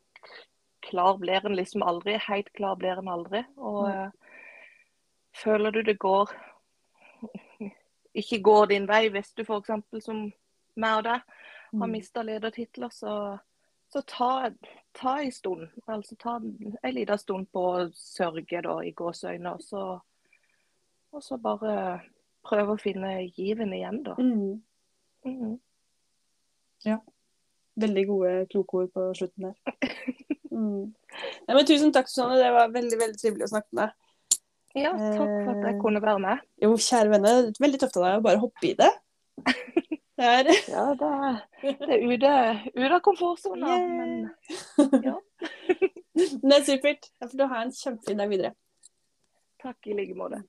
klar 0.85 1.17
blir 1.17 1.41
en 1.45 1.55
liksom 1.57 1.81
aldri. 1.81 2.13
Helt 2.27 2.51
klar 2.53 2.75
blir 2.77 2.99
en 3.01 3.07
aldri. 3.09 3.39
Og 3.57 3.88
Nei. 3.88 4.03
eh, 4.05 4.11
føler 5.33 5.73
du 5.73 5.81
det 5.81 5.95
går 5.99 6.29
ikke 8.21 8.39
går 8.45 8.65
din 8.69 8.85
vei, 8.88 9.07
hvis 9.09 9.33
du 9.33 9.41
f.eks. 9.43 9.71
som 10.05 10.19
meg 10.75 10.97
og 10.99 11.03
deg 11.09 11.21
har 11.75 11.88
Mm. 11.88 11.91
mista 11.91 12.21
ledertitler, 12.23 12.89
så, 12.93 13.38
så 13.89 14.01
ta, 14.07 14.49
ta 14.93 15.17
en 15.19 15.31
stund. 15.31 15.65
Altså 15.88 16.15
ta 16.15 16.38
en 16.38 16.93
liten 16.93 17.17
stund 17.17 17.49
på 17.51 17.63
å 17.73 17.89
sørge, 17.91 18.61
da, 18.61 18.77
i 18.85 18.93
gåseøyne. 18.95 19.55
Og 19.57 19.61
så, 19.65 19.81
og 21.11 21.23
så 21.23 21.38
bare 21.41 21.99
prøve 22.45 22.77
å 22.77 22.79
finne 22.79 23.25
given 23.35 23.73
igjen, 23.73 24.03
da. 24.05 24.15
Mm. 24.21 24.61
Mhm. 25.25 25.59
Veldig 27.75 28.05
gode, 28.07 28.33
kloke 28.53 28.77
ord 28.79 28.91
på 28.95 29.09
slutten 29.17 29.49
der. 29.49 29.55
Mm. 30.55 30.93
Men 31.49 31.65
tusen 31.67 31.91
takk, 31.91 32.07
Susanne. 32.07 32.38
Det 32.39 32.47
var 32.55 32.69
veldig 32.71 32.95
veldig 33.01 33.17
trivelig 33.19 33.43
å 33.43 33.49
snakke 33.51 33.75
med 33.75 33.89
deg. 33.89 34.38
Ja, 34.85 34.91
takk 34.95 35.17
for 35.33 35.49
at 35.51 35.57
Eh. 35.57 35.65
jeg 35.67 35.79
kunne 35.81 35.99
være 36.03 36.21
med. 36.23 36.45
Jo, 36.63 36.69
kjære 36.79 37.11
venner, 37.11 37.49
veldig 37.59 37.79
tøft 37.81 37.97
av 37.99 38.05
deg 38.05 38.15
å 38.15 38.23
bare 38.23 38.39
hoppe 38.39 38.69
i 38.69 38.71
det. 38.79 38.88
Det 40.15 40.29
er 40.31 40.47
Ja, 40.71 40.85
det 40.95 41.09
er, 41.11 41.41
det 41.59 41.89
er 41.91 42.05
ute, 42.07 42.31
ute 42.71 42.93
av 42.95 43.01
komfortsona, 43.03 43.73
men 43.83 44.31
ja. 45.09 45.17
Det 46.15 46.55
er 46.55 46.63
supert. 46.69 47.09
Da 47.19 47.27
får 47.27 47.41
du 47.41 47.47
ha 47.51 47.59
en 47.65 47.75
kjempefin 47.75 48.23
dag 48.23 48.31
videre. 48.31 48.53
takk 49.59 49.91
i 49.91 49.97
like 49.99 50.15
måte. 50.15 50.39